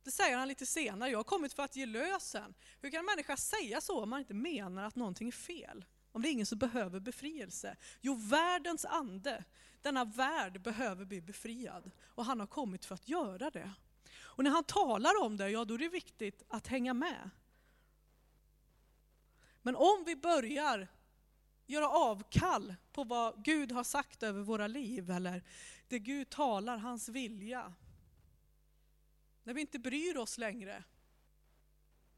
Det 0.03 0.11
säger 0.11 0.37
han 0.37 0.47
lite 0.47 0.65
senare, 0.65 1.09
jag 1.09 1.19
har 1.19 1.23
kommit 1.23 1.53
för 1.53 1.63
att 1.63 1.75
ge 1.75 1.85
lösen. 1.85 2.53
Hur 2.81 2.89
kan 2.89 2.99
en 2.99 3.05
människa 3.05 3.37
säga 3.37 3.81
så 3.81 4.03
om 4.03 4.09
man 4.09 4.19
inte 4.19 4.33
menar 4.33 4.83
att 4.83 4.95
någonting 4.95 5.27
är 5.27 5.31
fel? 5.31 5.85
Om 6.11 6.21
det 6.21 6.29
är 6.29 6.31
ingen 6.31 6.45
som 6.45 6.57
behöver 6.57 6.99
befrielse? 6.99 7.77
Jo, 8.01 8.15
världens 8.15 8.85
ande, 8.85 9.43
denna 9.81 10.05
värld 10.05 10.61
behöver 10.61 11.05
bli 11.05 11.21
befriad. 11.21 11.91
Och 12.05 12.25
han 12.25 12.39
har 12.39 12.47
kommit 12.47 12.85
för 12.85 12.95
att 12.95 13.09
göra 13.09 13.49
det. 13.49 13.71
Och 14.15 14.43
när 14.43 14.51
han 14.51 14.63
talar 14.63 15.21
om 15.21 15.37
det, 15.37 15.49
ja 15.49 15.65
då 15.65 15.73
är 15.73 15.77
det 15.77 15.89
viktigt 15.89 16.43
att 16.47 16.67
hänga 16.67 16.93
med. 16.93 17.29
Men 19.61 19.75
om 19.75 20.03
vi 20.05 20.15
börjar 20.15 20.87
göra 21.65 21.89
avkall 21.89 22.75
på 22.91 23.03
vad 23.03 23.43
Gud 23.43 23.71
har 23.71 23.83
sagt 23.83 24.23
över 24.23 24.41
våra 24.41 24.67
liv, 24.67 25.11
eller 25.11 25.43
det 25.87 25.99
Gud 25.99 26.29
talar, 26.29 26.77
hans 26.77 27.09
vilja. 27.09 27.73
När 29.43 29.53
vi 29.53 29.61
inte 29.61 29.79
bryr 29.79 30.17
oss 30.17 30.37
längre 30.37 30.83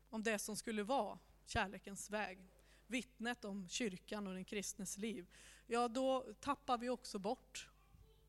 om 0.10 0.24
det 0.24 0.40
som 0.40 0.56
skulle 0.56 0.84
vara 0.84 1.20
kärlekens 1.46 2.10
väg, 2.10 2.40
vittnet 2.88 3.46
om 3.46 3.68
kyrkan 3.70 4.28
och 4.28 4.34
den 4.34 4.46
kristnes 4.46 4.98
liv, 4.98 5.28
ja 5.68 5.88
då 5.88 6.34
tappar 6.40 6.78
vi 6.78 6.90
också 6.90 7.20
bort 7.20 7.70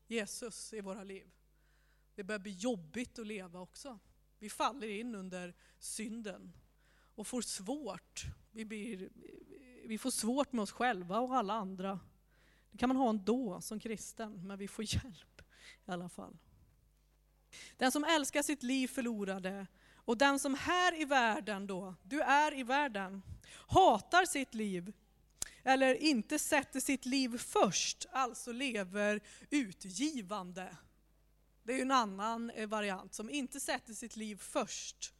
Jesus 0.07 0.73
i 0.73 0.81
våra 0.81 1.03
liv. 1.03 1.31
Det 2.15 2.23
börjar 2.23 2.39
bli 2.39 2.51
jobbigt 2.51 3.19
att 3.19 3.27
leva 3.27 3.59
också. 3.59 3.99
Vi 4.39 4.49
faller 4.49 4.87
in 4.87 5.15
under 5.15 5.55
synden 5.79 6.53
och 7.15 7.27
får 7.27 7.41
svårt. 7.41 8.25
Vi, 8.51 8.65
blir, 8.65 9.09
vi 9.87 9.97
får 9.97 10.11
svårt 10.11 10.53
med 10.53 10.63
oss 10.63 10.71
själva 10.71 11.19
och 11.19 11.35
alla 11.35 11.53
andra. 11.53 11.99
Det 12.71 12.77
kan 12.77 12.89
man 12.89 12.97
ha 12.97 13.09
ändå 13.09 13.61
som 13.61 13.79
kristen, 13.79 14.47
men 14.47 14.57
vi 14.57 14.67
får 14.67 14.85
hjälp 14.93 15.41
i 15.85 15.91
alla 15.91 16.09
fall. 16.09 16.37
Den 17.77 17.91
som 17.91 18.03
älskar 18.03 18.41
sitt 18.41 18.63
liv 18.63 18.87
förlorade 18.87 19.67
och 19.95 20.17
den 20.17 20.39
som 20.39 20.55
här 20.55 21.01
i 21.01 21.05
världen 21.05 21.67
då, 21.67 21.95
du 22.03 22.21
är 22.21 22.59
i 22.59 22.63
världen, 22.63 23.21
hatar 23.67 24.25
sitt 24.25 24.53
liv 24.53 24.93
eller 25.63 25.95
inte 25.95 26.39
sätter 26.39 26.79
sitt 26.79 27.05
liv 27.05 27.37
först, 27.37 28.05
alltså 28.11 28.51
lever 28.51 29.19
utgivande. 29.49 30.77
Det 31.63 31.71
är 31.73 31.75
ju 31.75 31.81
en 31.81 31.91
annan 31.91 32.49
eh, 32.49 32.67
variant 32.67 33.13
som 33.13 33.29
inte 33.29 33.59
sätter 33.59 33.93
sitt 33.93 34.15
liv 34.15 34.35
först. 34.41 35.13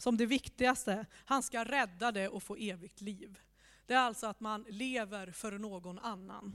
Som 0.00 0.16
det 0.16 0.26
viktigaste. 0.26 1.06
Han 1.14 1.42
ska 1.42 1.64
rädda 1.64 2.12
det 2.12 2.28
och 2.28 2.42
få 2.42 2.56
evigt 2.56 3.00
liv. 3.00 3.38
Det 3.86 3.94
är 3.94 3.98
alltså 3.98 4.26
att 4.26 4.40
man 4.40 4.66
lever 4.68 5.30
för 5.30 5.58
någon 5.58 5.98
annan. 5.98 6.52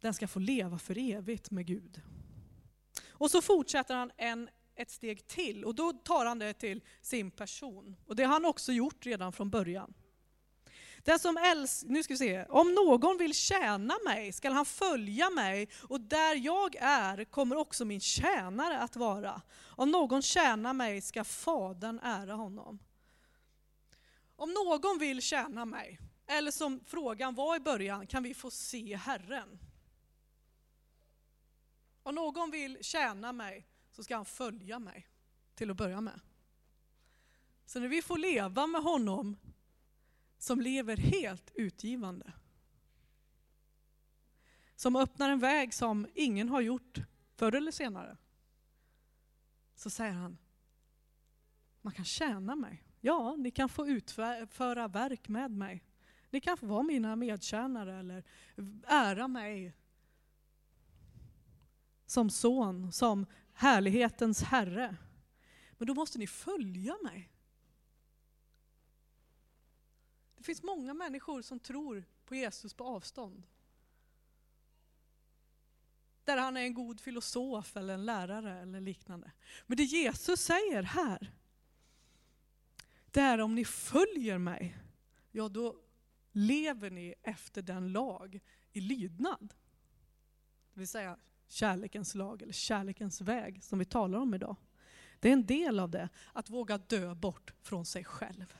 Den 0.00 0.14
ska 0.14 0.28
få 0.28 0.38
leva 0.38 0.78
för 0.78 0.98
evigt 0.98 1.50
med 1.50 1.66
Gud. 1.66 2.02
Och 3.08 3.30
så 3.30 3.42
fortsätter 3.42 3.94
han 3.94 4.10
en, 4.16 4.48
ett 4.74 4.90
steg 4.90 5.26
till 5.26 5.64
och 5.64 5.74
då 5.74 5.92
tar 5.92 6.26
han 6.26 6.38
det 6.38 6.52
till 6.52 6.82
sin 7.00 7.30
person. 7.30 7.96
Och 8.06 8.16
det 8.16 8.24
har 8.24 8.32
han 8.32 8.44
också 8.44 8.72
gjort 8.72 9.06
redan 9.06 9.32
från 9.32 9.50
början. 9.50 9.94
Den 11.06 11.18
som 11.18 11.36
älskar, 11.36 11.88
nu 11.88 12.02
ska 12.02 12.14
vi 12.14 12.18
se, 12.18 12.44
om 12.44 12.74
någon 12.74 13.18
vill 13.18 13.34
tjäna 13.34 13.94
mig 14.04 14.32
skall 14.32 14.52
han 14.52 14.66
följa 14.66 15.30
mig 15.30 15.68
och 15.82 16.00
där 16.00 16.34
jag 16.34 16.76
är 16.80 17.24
kommer 17.24 17.56
också 17.56 17.84
min 17.84 18.00
tjänare 18.00 18.78
att 18.78 18.96
vara. 18.96 19.42
Om 19.64 19.90
någon 19.90 20.22
tjänar 20.22 20.72
mig 20.72 21.00
ska 21.00 21.24
Fadern 21.24 22.00
ära 22.02 22.34
honom. 22.34 22.78
Om 24.36 24.52
någon 24.52 24.98
vill 24.98 25.22
tjäna 25.22 25.64
mig, 25.64 25.98
eller 26.26 26.50
som 26.50 26.80
frågan 26.86 27.34
var 27.34 27.56
i 27.56 27.60
början, 27.60 28.06
kan 28.06 28.22
vi 28.22 28.34
få 28.34 28.50
se 28.50 28.96
Herren? 28.96 29.58
Om 32.02 32.14
någon 32.14 32.50
vill 32.50 32.78
tjäna 32.80 33.32
mig 33.32 33.66
så 33.92 34.04
ska 34.04 34.16
han 34.16 34.24
följa 34.24 34.78
mig 34.78 35.08
till 35.54 35.70
att 35.70 35.76
börja 35.76 36.00
med. 36.00 36.20
Så 37.66 37.80
när 37.80 37.88
vi 37.88 38.02
får 38.02 38.18
leva 38.18 38.66
med 38.66 38.82
honom 38.82 39.36
som 40.46 40.60
lever 40.60 40.96
helt 40.96 41.50
utgivande. 41.54 42.32
Som 44.76 44.96
öppnar 44.96 45.30
en 45.30 45.38
väg 45.38 45.74
som 45.74 46.06
ingen 46.14 46.48
har 46.48 46.60
gjort 46.60 46.98
förr 47.34 47.54
eller 47.54 47.70
senare. 47.70 48.16
Så 49.74 49.90
säger 49.90 50.12
han, 50.12 50.38
man 51.82 51.92
kan 51.92 52.04
tjäna 52.04 52.56
mig. 52.56 52.82
Ja, 53.00 53.36
ni 53.36 53.50
kan 53.50 53.68
få 53.68 53.88
utföra 53.88 54.88
verk 54.88 55.28
med 55.28 55.50
mig. 55.50 55.84
Ni 56.30 56.40
kan 56.40 56.56
få 56.56 56.66
vara 56.66 56.82
mina 56.82 57.16
medtjänare 57.16 57.98
eller 57.98 58.24
ära 58.86 59.28
mig 59.28 59.72
som 62.06 62.30
son, 62.30 62.92
som 62.92 63.26
härlighetens 63.52 64.42
herre. 64.42 64.96
Men 65.78 65.86
då 65.86 65.94
måste 65.94 66.18
ni 66.18 66.26
följa 66.26 66.96
mig. 67.02 67.30
Det 70.46 70.48
finns 70.48 70.62
många 70.62 70.94
människor 70.94 71.42
som 71.42 71.60
tror 71.60 72.04
på 72.24 72.34
Jesus 72.34 72.74
på 72.74 72.84
avstånd. 72.84 73.42
Där 76.24 76.36
han 76.36 76.56
är 76.56 76.60
en 76.60 76.74
god 76.74 77.00
filosof 77.00 77.76
eller 77.76 77.94
en 77.94 78.04
lärare 78.04 78.60
eller 78.60 78.80
liknande. 78.80 79.32
Men 79.66 79.76
det 79.76 79.82
Jesus 79.82 80.40
säger 80.40 80.82
här, 80.82 81.32
det 83.10 83.20
är 83.20 83.40
om 83.40 83.54
ni 83.54 83.64
följer 83.64 84.38
mig, 84.38 84.78
ja 85.30 85.48
då 85.48 85.76
lever 86.32 86.90
ni 86.90 87.14
efter 87.22 87.62
den 87.62 87.92
lag 87.92 88.40
i 88.72 88.80
lydnad. 88.80 89.54
Det 90.72 90.80
vill 90.80 90.88
säga 90.88 91.18
kärlekens 91.48 92.14
lag 92.14 92.42
eller 92.42 92.52
kärlekens 92.52 93.20
väg 93.20 93.64
som 93.64 93.78
vi 93.78 93.84
talar 93.84 94.18
om 94.18 94.34
idag. 94.34 94.56
Det 95.20 95.28
är 95.28 95.32
en 95.32 95.46
del 95.46 95.80
av 95.80 95.90
det, 95.90 96.08
att 96.32 96.50
våga 96.50 96.78
dö 96.78 97.14
bort 97.14 97.52
från 97.62 97.86
sig 97.86 98.04
själv. 98.04 98.54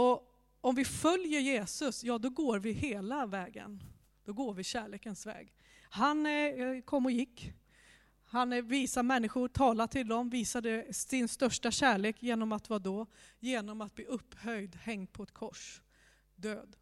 Och 0.00 0.32
om 0.60 0.74
vi 0.74 0.84
följer 0.84 1.40
Jesus, 1.40 2.04
ja 2.04 2.18
då 2.18 2.30
går 2.30 2.58
vi 2.58 2.72
hela 2.72 3.26
vägen. 3.26 3.82
Då 4.24 4.32
går 4.32 4.54
vi 4.54 4.64
kärlekens 4.64 5.26
väg. 5.26 5.54
Han 5.82 6.26
eh, 6.26 6.32
eh, 6.32 6.80
kom 6.80 7.06
och 7.06 7.12
gick. 7.12 7.52
Han 8.24 8.52
eh, 8.52 8.62
visade 8.62 9.02
människor, 9.02 9.48
talade 9.48 9.92
till 9.92 10.08
dem, 10.08 10.30
visade 10.30 10.94
sin 10.94 11.28
största 11.28 11.70
kärlek 11.70 12.22
genom 12.22 12.52
att 12.52 12.68
vadå? 12.68 12.98
då? 12.98 13.06
Genom 13.38 13.80
att 13.80 13.94
bli 13.94 14.04
upphöjd, 14.04 14.76
hängd 14.76 15.12
på 15.12 15.22
ett 15.22 15.32
kors, 15.32 15.82
död. 16.36 16.76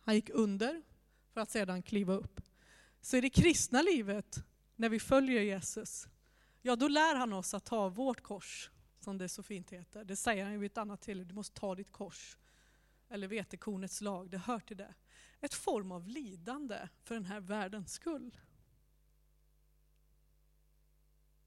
Han 0.00 0.14
gick 0.14 0.30
under 0.30 0.82
för 1.34 1.40
att 1.40 1.50
sedan 1.50 1.82
kliva 1.82 2.14
upp. 2.14 2.40
Så 3.00 3.16
i 3.16 3.20
det 3.20 3.30
kristna 3.30 3.82
livet, 3.82 4.44
när 4.76 4.88
vi 4.88 5.00
följer 5.00 5.42
Jesus, 5.42 6.08
ja 6.62 6.76
då 6.76 6.88
lär 6.88 7.14
han 7.14 7.32
oss 7.32 7.54
att 7.54 7.64
ta 7.64 7.88
vårt 7.88 8.20
kors 8.20 8.70
som 9.02 9.18
det 9.18 9.28
så 9.28 9.42
fint 9.42 9.70
heter. 9.70 10.04
Det 10.04 10.16
säger 10.16 10.44
han 10.44 10.60
vid 10.60 10.70
ett 10.70 10.78
annat 10.78 11.00
tillfälle, 11.00 11.24
du 11.24 11.34
måste 11.34 11.60
ta 11.60 11.74
ditt 11.74 11.92
kors. 11.92 12.36
Eller 13.08 13.28
vetekornets 13.28 14.00
lag, 14.00 14.30
det 14.30 14.38
hör 14.38 14.60
till 14.60 14.76
det. 14.76 14.94
Ett 15.40 15.54
form 15.54 15.92
av 15.92 16.08
lidande 16.08 16.88
för 17.02 17.14
den 17.14 17.24
här 17.24 17.40
världens 17.40 17.92
skull. 17.92 18.38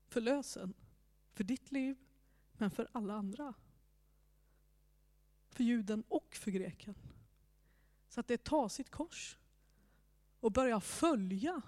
För 0.07 0.21
lösen, 0.21 0.73
för 1.33 1.43
ditt 1.43 1.71
liv, 1.71 1.97
men 2.51 2.71
för 2.71 2.87
alla 2.91 3.13
andra. 3.13 3.53
För 5.49 5.63
juden 5.63 6.03
och 6.07 6.35
för 6.35 6.51
greken. 6.51 6.95
Så 8.09 8.19
att 8.19 8.27
det 8.27 8.43
tar 8.43 8.69
sitt 8.69 8.89
kors 8.89 9.37
och 10.39 10.51
börjar 10.51 10.79
följa, 10.79 11.61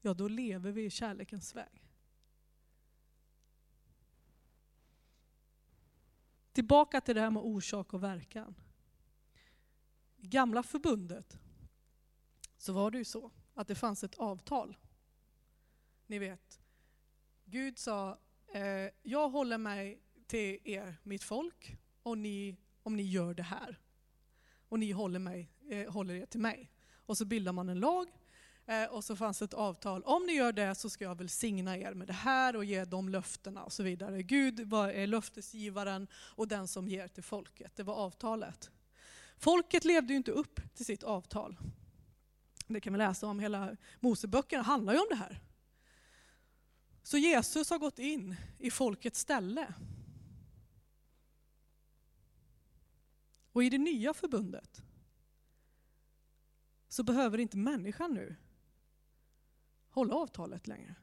ja 0.00 0.14
då 0.14 0.28
lever 0.28 0.72
vi 0.72 0.84
i 0.84 0.90
kärlekens 0.90 1.56
väg. 1.56 1.79
Tillbaka 6.60 7.00
till 7.00 7.14
det 7.14 7.20
här 7.20 7.30
med 7.30 7.42
orsak 7.42 7.94
och 7.94 8.02
verkan. 8.02 8.54
I 10.16 10.26
gamla 10.26 10.62
förbundet 10.62 11.38
så 12.56 12.72
var 12.72 12.90
det 12.90 12.98
ju 12.98 13.04
så 13.04 13.30
att 13.54 13.68
det 13.68 13.74
fanns 13.74 14.04
ett 14.04 14.14
avtal. 14.14 14.76
Ni 16.06 16.18
vet, 16.18 16.60
Gud 17.44 17.78
sa, 17.78 18.18
eh, 18.54 18.92
jag 19.02 19.28
håller 19.28 19.58
mig 19.58 20.02
till 20.26 20.58
er, 20.64 20.96
mitt 21.02 21.22
folk, 21.22 21.76
och 22.02 22.18
ni, 22.18 22.56
om 22.82 22.96
ni 22.96 23.02
gör 23.02 23.34
det 23.34 23.42
här. 23.42 23.80
Och 24.68 24.78
ni 24.78 24.90
håller, 24.90 25.18
mig, 25.18 25.52
eh, 25.68 25.92
håller 25.92 26.14
er 26.14 26.26
till 26.26 26.40
mig. 26.40 26.70
Och 26.92 27.18
så 27.18 27.24
bildar 27.24 27.52
man 27.52 27.68
en 27.68 27.80
lag 27.80 28.08
Eh, 28.70 28.84
och 28.84 29.04
så 29.04 29.16
fanns 29.16 29.42
ett 29.42 29.54
avtal, 29.54 30.02
om 30.02 30.26
ni 30.26 30.32
gör 30.32 30.52
det 30.52 30.74
så 30.74 30.90
ska 30.90 31.04
jag 31.04 31.18
välsigna 31.18 31.78
er 31.78 31.94
med 31.94 32.06
det 32.06 32.12
här 32.12 32.56
och 32.56 32.64
ge 32.64 32.84
de 32.84 33.08
löftena 33.08 33.64
och 33.64 33.72
så 33.72 33.82
vidare. 33.82 34.22
Gud 34.22 34.60
var 34.60 35.06
löftesgivaren 35.06 36.08
och 36.14 36.48
den 36.48 36.68
som 36.68 36.88
ger 36.88 37.08
till 37.08 37.22
folket. 37.22 37.76
Det 37.76 37.82
var 37.82 37.94
avtalet. 37.94 38.70
Folket 39.36 39.84
levde 39.84 40.12
ju 40.12 40.16
inte 40.16 40.30
upp 40.30 40.60
till 40.74 40.84
sitt 40.84 41.02
avtal. 41.02 41.56
Det 42.66 42.80
kan 42.80 42.92
vi 42.92 42.98
läsa 42.98 43.26
om, 43.26 43.40
hela 43.40 43.76
Moseböckerna 44.00 44.62
handlar 44.62 44.92
ju 44.92 44.98
om 44.98 45.06
det 45.10 45.16
här. 45.16 45.40
Så 47.02 47.18
Jesus 47.18 47.70
har 47.70 47.78
gått 47.78 47.98
in 47.98 48.36
i 48.58 48.70
folkets 48.70 49.20
ställe. 49.20 49.74
Och 53.52 53.64
i 53.64 53.70
det 53.70 53.78
nya 53.78 54.14
förbundet 54.14 54.82
så 56.88 57.02
behöver 57.02 57.38
inte 57.38 57.56
människan 57.56 58.14
nu 58.14 58.36
hålla 59.90 60.14
avtalet 60.14 60.66
längre. 60.66 60.94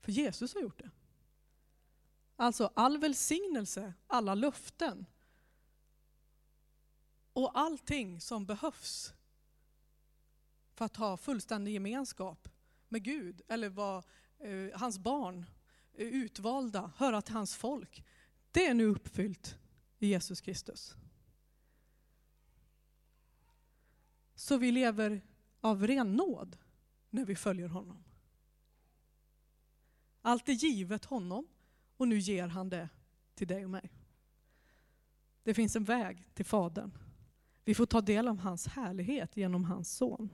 För 0.00 0.12
Jesus 0.12 0.54
har 0.54 0.60
gjort 0.60 0.78
det. 0.78 0.90
Alltså 2.36 2.70
all 2.74 2.98
välsignelse, 2.98 3.94
alla 4.06 4.34
löften 4.34 5.06
och 7.32 7.58
allting 7.58 8.20
som 8.20 8.46
behövs 8.46 9.14
för 10.74 10.84
att 10.84 10.96
ha 10.96 11.16
fullständig 11.16 11.72
gemenskap 11.72 12.48
med 12.88 13.02
Gud 13.04 13.42
eller 13.48 13.68
vara 13.68 14.02
eh, 14.38 14.78
hans 14.80 14.98
barn, 14.98 15.46
eh, 15.94 16.06
utvalda, 16.06 16.92
höra 16.96 17.22
till 17.22 17.34
hans 17.34 17.56
folk. 17.56 18.04
Det 18.50 18.66
är 18.66 18.74
nu 18.74 18.86
uppfyllt 18.86 19.58
i 19.98 20.06
Jesus 20.06 20.40
Kristus. 20.40 20.96
Så 24.34 24.56
vi 24.56 24.72
lever 24.72 25.20
av 25.60 25.86
ren 25.86 26.16
nåd 26.16 26.56
när 27.10 27.24
vi 27.24 27.36
följer 27.36 27.68
honom. 27.68 28.04
Allt 30.22 30.48
är 30.48 30.52
givet 30.52 31.04
honom 31.04 31.46
och 31.96 32.08
nu 32.08 32.18
ger 32.18 32.48
han 32.48 32.68
det 32.68 32.88
till 33.34 33.48
dig 33.48 33.64
och 33.64 33.70
mig. 33.70 33.92
Det 35.42 35.54
finns 35.54 35.76
en 35.76 35.84
väg 35.84 36.28
till 36.34 36.44
Fadern. 36.44 36.98
Vi 37.64 37.74
får 37.74 37.86
ta 37.86 38.00
del 38.00 38.28
av 38.28 38.38
hans 38.38 38.66
härlighet 38.66 39.36
genom 39.36 39.64
hans 39.64 39.96
son. 39.96 40.30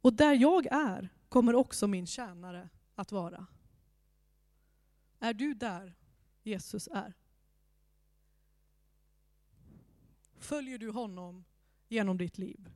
Och 0.00 0.12
där 0.12 0.34
jag 0.34 0.66
är 0.66 1.08
kommer 1.28 1.54
också 1.54 1.86
min 1.86 2.06
tjänare 2.06 2.68
att 2.94 3.12
vara. 3.12 3.46
Är 5.18 5.34
du 5.34 5.54
där 5.54 5.94
Jesus 6.42 6.88
är? 6.92 7.14
Följer 10.38 10.78
du 10.78 10.90
honom 10.90 11.44
genom 11.88 12.18
ditt 12.18 12.38
liv? 12.38 12.70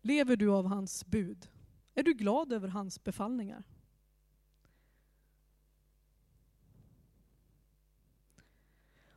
Lever 0.00 0.36
du 0.36 0.50
av 0.50 0.66
hans 0.66 1.06
bud? 1.06 1.48
Är 1.94 2.02
du 2.02 2.14
glad 2.14 2.52
över 2.52 2.68
hans 2.68 3.04
befallningar? 3.04 3.64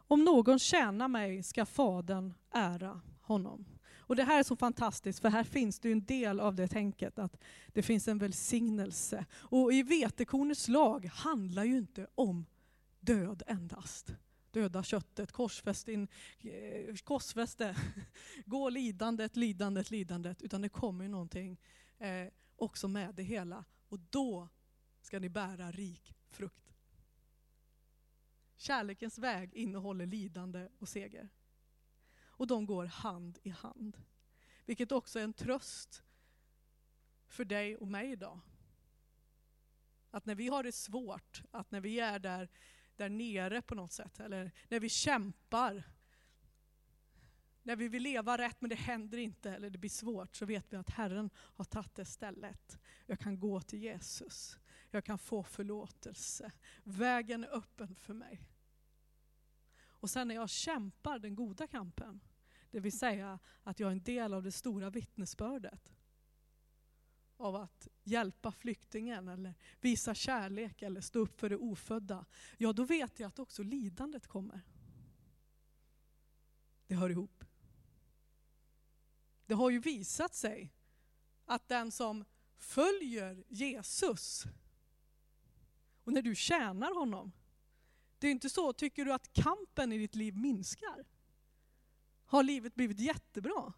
Om 0.07 0.23
någon 0.23 0.59
tjänar 0.59 1.07
mig 1.07 1.43
ska 1.43 1.65
Fadern 1.65 2.33
ära 2.51 3.01
honom. 3.21 3.65
Och 4.07 4.15
det 4.15 4.23
här 4.23 4.39
är 4.39 4.43
så 4.43 4.55
fantastiskt 4.55 5.19
för 5.19 5.29
här 5.29 5.43
finns 5.43 5.79
det 5.79 5.91
en 5.91 6.05
del 6.05 6.39
av 6.39 6.55
det 6.55 6.67
tänket 6.67 7.19
att 7.19 7.37
det 7.73 7.81
finns 7.81 8.07
en 8.07 8.17
välsignelse. 8.17 9.25
Och 9.33 9.73
i 9.73 9.83
vetekornets 9.83 10.67
lag 10.67 11.05
handlar 11.05 11.63
ju 11.63 11.77
inte 11.77 12.07
om 12.15 12.45
död 12.99 13.43
endast. 13.47 14.15
Döda 14.51 14.83
köttet, 14.83 15.31
korsfäst 15.31 15.87
in, 15.87 16.07
eh, 16.39 16.95
korsfäste, 17.03 17.75
gå 18.45 18.69
lidandet, 18.69 19.35
lidandet, 19.35 19.91
lidandet. 19.91 20.41
Utan 20.41 20.61
det 20.61 20.69
kommer 20.69 21.07
någonting 21.07 21.59
eh, 21.99 22.27
också 22.55 22.87
med 22.87 23.15
det 23.15 23.23
hela. 23.23 23.65
Och 23.89 23.99
då 23.99 24.49
ska 25.01 25.19
ni 25.19 25.29
bära 25.29 25.71
rik 25.71 26.15
frukt. 26.29 26.73
Kärlekens 28.55 29.17
väg 29.17 29.53
innehåller 29.53 30.05
lidande 30.05 30.69
och 30.79 30.89
seger. 30.89 31.29
Och 32.17 32.47
de 32.47 32.65
går 32.65 32.85
hand 32.85 33.39
i 33.43 33.49
hand. 33.49 34.01
Vilket 34.65 34.91
också 34.91 35.19
är 35.19 35.23
en 35.23 35.33
tröst 35.33 36.03
för 37.27 37.45
dig 37.45 37.77
och 37.77 37.87
mig 37.87 38.11
idag. 38.11 38.39
Att 40.11 40.25
när 40.25 40.35
vi 40.35 40.47
har 40.47 40.63
det 40.63 40.71
svårt, 40.71 41.43
att 41.51 41.71
när 41.71 41.81
vi 41.81 41.99
är 41.99 42.19
där, 42.19 42.49
där 42.95 43.09
nere 43.09 43.61
på 43.61 43.75
något 43.75 43.91
sätt, 43.91 44.19
eller 44.19 44.51
när 44.69 44.79
vi 44.79 44.89
kämpar, 44.89 45.83
när 47.65 47.75
vi 47.75 47.87
vill 47.87 48.03
leva 48.03 48.37
rätt 48.37 48.61
men 48.61 48.69
det 48.69 48.75
händer 48.75 49.17
inte 49.17 49.51
eller 49.51 49.69
det 49.69 49.77
blir 49.77 49.89
svårt 49.89 50.35
så 50.35 50.45
vet 50.45 50.73
vi 50.73 50.77
att 50.77 50.89
Herren 50.89 51.29
har 51.35 51.65
tagit 51.65 51.95
det 51.95 52.05
stället. 52.05 52.79
Jag 53.05 53.19
kan 53.19 53.39
gå 53.39 53.61
till 53.61 53.79
Jesus. 53.79 54.59
Jag 54.91 55.05
kan 55.05 55.17
få 55.17 55.43
förlåtelse. 55.43 56.51
Vägen 56.83 57.43
är 57.43 57.55
öppen 57.55 57.95
för 57.95 58.13
mig. 58.13 58.41
Och 59.87 60.09
sen 60.09 60.27
när 60.27 60.35
jag 60.35 60.49
kämpar 60.49 61.19
den 61.19 61.35
goda 61.35 61.67
kampen, 61.67 62.19
det 62.71 62.79
vill 62.79 62.99
säga 62.99 63.39
att 63.63 63.79
jag 63.79 63.87
är 63.87 63.91
en 63.91 64.03
del 64.03 64.33
av 64.33 64.43
det 64.43 64.51
stora 64.51 64.89
vittnesbördet 64.89 65.93
av 67.37 67.55
att 67.55 67.87
hjälpa 68.03 68.51
flyktingen 68.51 69.27
eller 69.27 69.53
visa 69.81 70.15
kärlek 70.15 70.81
eller 70.81 71.01
stå 71.01 71.19
upp 71.19 71.39
för 71.39 71.49
det 71.49 71.57
ofödda, 71.57 72.25
ja 72.57 72.73
då 72.73 72.83
vet 72.83 73.19
jag 73.19 73.27
att 73.27 73.39
också 73.39 73.63
lidandet 73.63 74.27
kommer. 74.27 74.61
Det 76.87 76.95
hör 76.95 77.09
ihop. 77.09 77.44
Det 79.45 79.53
har 79.53 79.69
ju 79.69 79.79
visat 79.79 80.35
sig 80.35 80.73
att 81.45 81.67
den 81.67 81.91
som 81.91 82.25
följer 82.57 83.43
Jesus 83.47 84.45
och 86.03 86.13
när 86.13 86.21
du 86.21 86.35
tjänar 86.35 86.93
honom, 86.93 87.31
det 88.19 88.27
är 88.27 88.31
inte 88.31 88.49
så, 88.49 88.73
tycker 88.73 89.05
du 89.05 89.13
att 89.13 89.33
kampen 89.33 89.91
i 89.91 89.97
ditt 89.97 90.15
liv 90.15 90.37
minskar? 90.37 91.05
Har 92.25 92.43
livet 92.43 92.75
blivit 92.75 92.99
jättebra? 92.99 93.73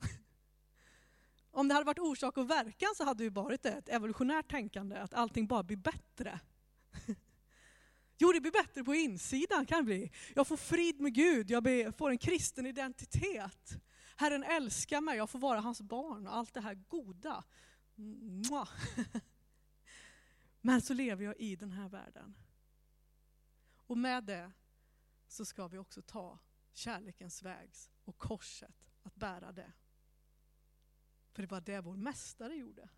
Om 1.50 1.68
det 1.68 1.74
hade 1.74 1.86
varit 1.86 1.98
orsak 1.98 2.36
och 2.36 2.50
verkan 2.50 2.88
så 2.96 3.04
hade 3.04 3.24
det 3.24 3.30
varit 3.30 3.66
ett 3.66 3.88
evolutionärt 3.88 4.50
tänkande, 4.50 4.96
att 4.96 5.14
allting 5.14 5.46
bara 5.46 5.62
blir 5.62 5.76
bättre. 5.76 6.40
Jo, 8.18 8.32
det 8.32 8.40
blir 8.40 8.52
bättre 8.52 8.84
på 8.84 8.94
insidan 8.94 9.66
kan 9.66 9.78
det 9.78 9.84
bli. 9.84 10.10
Jag 10.34 10.46
får 10.46 10.56
frid 10.56 11.00
med 11.00 11.14
Gud, 11.14 11.50
jag 11.50 11.96
får 11.96 12.10
en 12.10 12.18
kristen 12.18 12.66
identitet. 12.66 13.78
Herren 14.16 14.42
älskar 14.42 15.00
mig, 15.00 15.16
jag 15.16 15.30
får 15.30 15.38
vara 15.38 15.60
hans 15.60 15.80
barn 15.82 16.26
och 16.26 16.36
allt 16.36 16.54
det 16.54 16.60
här 16.60 16.74
goda. 16.74 17.44
Men 20.60 20.82
så 20.82 20.94
lever 20.94 21.24
jag 21.24 21.40
i 21.40 21.56
den 21.56 21.72
här 21.72 21.88
världen. 21.88 22.34
Och 23.76 23.98
med 23.98 24.24
det 24.24 24.52
så 25.28 25.44
ska 25.44 25.68
vi 25.68 25.78
också 25.78 26.02
ta 26.02 26.38
kärlekens 26.72 27.42
väg 27.42 27.70
och 28.04 28.18
korset, 28.18 28.88
att 29.02 29.14
bära 29.14 29.52
det. 29.52 29.72
För 31.32 31.42
det 31.42 31.50
var 31.50 31.60
det 31.60 31.80
vår 31.80 31.96
mästare 31.96 32.54
gjorde. 32.54 32.88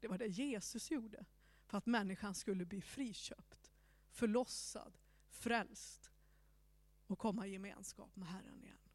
Det 0.00 0.08
var 0.08 0.18
det 0.18 0.26
Jesus 0.26 0.90
gjorde 0.90 1.24
för 1.66 1.78
att 1.78 1.86
människan 1.86 2.34
skulle 2.34 2.64
bli 2.64 2.82
friköpt, 2.82 3.72
förlossad, 4.10 4.98
frälst 5.28 6.10
och 7.06 7.18
komma 7.18 7.46
i 7.46 7.52
gemenskap 7.52 8.16
med 8.16 8.28
Herren 8.28 8.64
igen. 8.64 8.87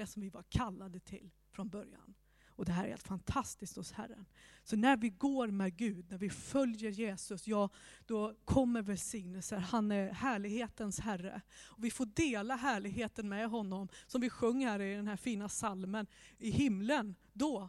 Det 0.00 0.06
som 0.06 0.22
vi 0.22 0.28
var 0.28 0.42
kallade 0.42 1.00
till 1.00 1.30
från 1.50 1.68
början. 1.68 2.14
Och 2.46 2.64
det 2.64 2.72
här 2.72 2.84
är 2.84 2.88
helt 2.88 3.02
fantastiskt 3.02 3.76
hos 3.76 3.92
Herren. 3.92 4.26
Så 4.62 4.76
när 4.76 4.96
vi 4.96 5.10
går 5.10 5.48
med 5.48 5.76
Gud, 5.76 6.10
när 6.10 6.18
vi 6.18 6.30
följer 6.30 6.90
Jesus, 6.90 7.46
ja 7.46 7.68
då 8.06 8.34
kommer 8.44 8.82
välsignelser. 8.82 9.56
Han 9.56 9.92
är 9.92 10.12
härlighetens 10.12 11.00
Herre. 11.00 11.40
Och 11.62 11.84
vi 11.84 11.90
får 11.90 12.06
dela 12.06 12.56
härligheten 12.56 13.28
med 13.28 13.50
honom, 13.50 13.88
som 14.06 14.20
vi 14.20 14.30
sjöng 14.30 14.66
här 14.66 14.80
i 14.80 14.94
den 14.94 15.08
här 15.08 15.16
fina 15.16 15.48
salmen 15.48 16.06
i 16.38 16.50
himlen. 16.50 17.14
Då, 17.32 17.68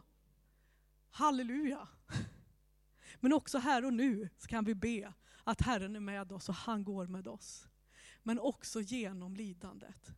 halleluja! 1.10 1.88
Men 3.20 3.32
också 3.32 3.58
här 3.58 3.84
och 3.84 3.92
nu 3.92 4.28
kan 4.46 4.64
vi 4.64 4.74
be 4.74 5.12
att 5.44 5.60
Herren 5.60 5.96
är 5.96 6.00
med 6.00 6.32
oss 6.32 6.48
och 6.48 6.54
han 6.54 6.84
går 6.84 7.06
med 7.06 7.28
oss. 7.28 7.68
Men 8.22 8.38
också 8.38 8.80
genom 8.80 9.36
lidandet. 9.36 10.14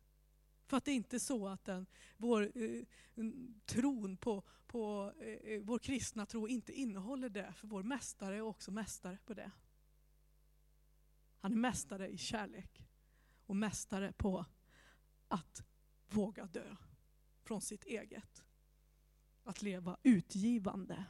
För 0.65 0.77
att 0.77 0.85
det 0.85 0.91
är 0.91 0.95
inte 0.95 1.19
så 1.19 1.47
att 1.47 1.63
den, 1.63 1.85
vår 2.17 2.51
eh, 2.57 2.83
tron 3.65 4.17
på, 4.17 4.43
på 4.67 5.13
eh, 5.19 5.27
eh, 5.27 5.61
vår 5.61 5.79
kristna 5.79 6.25
tro 6.25 6.47
inte 6.47 6.73
innehåller 6.73 7.29
det, 7.29 7.53
för 7.53 7.67
vår 7.67 7.83
mästare 7.83 8.35
är 8.35 8.41
också 8.41 8.71
mästare 8.71 9.17
på 9.25 9.33
det. 9.33 9.51
Han 11.39 11.51
är 11.51 11.57
mästare 11.57 12.07
i 12.07 12.17
kärlek 12.17 12.87
och 13.45 13.55
mästare 13.55 14.13
på 14.13 14.45
att 15.27 15.63
våga 16.07 16.45
dö 16.45 16.75
från 17.43 17.61
sitt 17.61 17.83
eget. 17.83 18.43
Att 19.43 19.61
leva 19.61 19.97
utgivande. 20.03 21.05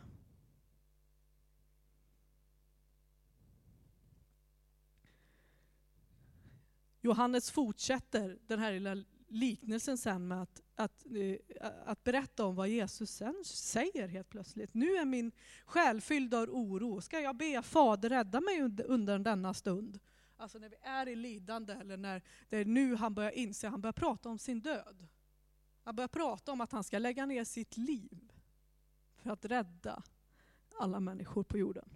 Johannes 7.01 7.51
fortsätter 7.51 8.39
den 8.47 8.59
här 8.59 8.71
lilla 8.71 9.03
liknelsen 9.36 9.97
sen 9.97 10.27
med 10.27 10.41
att, 10.41 10.61
att, 10.75 11.05
eh, 11.05 11.67
att 11.86 12.03
berätta 12.03 12.45
om 12.45 12.55
vad 12.55 12.67
Jesus 12.67 13.11
sen 13.11 13.43
säger 13.45 14.07
helt 14.07 14.29
plötsligt. 14.29 14.73
Nu 14.73 14.95
är 14.95 15.05
min 15.05 15.31
själ 15.65 16.01
fylld 16.01 16.33
av 16.33 16.49
oro. 16.49 17.01
Ska 17.01 17.19
jag 17.19 17.36
be 17.36 17.61
Fader 17.61 18.09
rädda 18.09 18.41
mig 18.41 18.61
under 18.86 19.19
denna 19.19 19.53
stund? 19.53 19.99
Alltså 20.38 20.59
när 20.59 20.69
vi 20.69 20.75
är 20.81 21.07
i 21.07 21.15
lidande 21.15 21.73
eller 21.73 21.97
när 21.97 22.21
det 22.49 22.57
är 22.57 22.65
nu 22.65 22.95
han 22.95 23.13
börjar 23.13 23.31
inse, 23.31 23.67
han 23.67 23.81
börjar 23.81 23.93
prata 23.93 24.29
om 24.29 24.38
sin 24.38 24.61
död. 24.61 25.07
Han 25.83 25.95
börjar 25.95 26.07
prata 26.07 26.51
om 26.51 26.61
att 26.61 26.71
han 26.71 26.83
ska 26.83 26.99
lägga 26.99 27.25
ner 27.25 27.43
sitt 27.43 27.77
liv 27.77 28.31
för 29.15 29.29
att 29.29 29.45
rädda 29.45 30.03
alla 30.79 30.99
människor 30.99 31.43
på 31.43 31.57
jorden. 31.57 31.89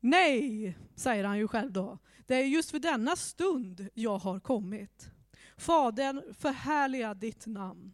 Nej, 0.00 0.78
säger 0.94 1.24
han 1.24 1.38
ju 1.38 1.48
själv 1.48 1.72
då. 1.72 1.98
Det 2.26 2.34
är 2.34 2.44
just 2.44 2.70
för 2.70 2.78
denna 2.78 3.16
stund 3.16 3.88
jag 3.94 4.18
har 4.18 4.40
kommit. 4.40 5.10
Fadern, 5.60 6.34
förhärliga 6.34 7.14
ditt 7.14 7.46
namn. 7.46 7.92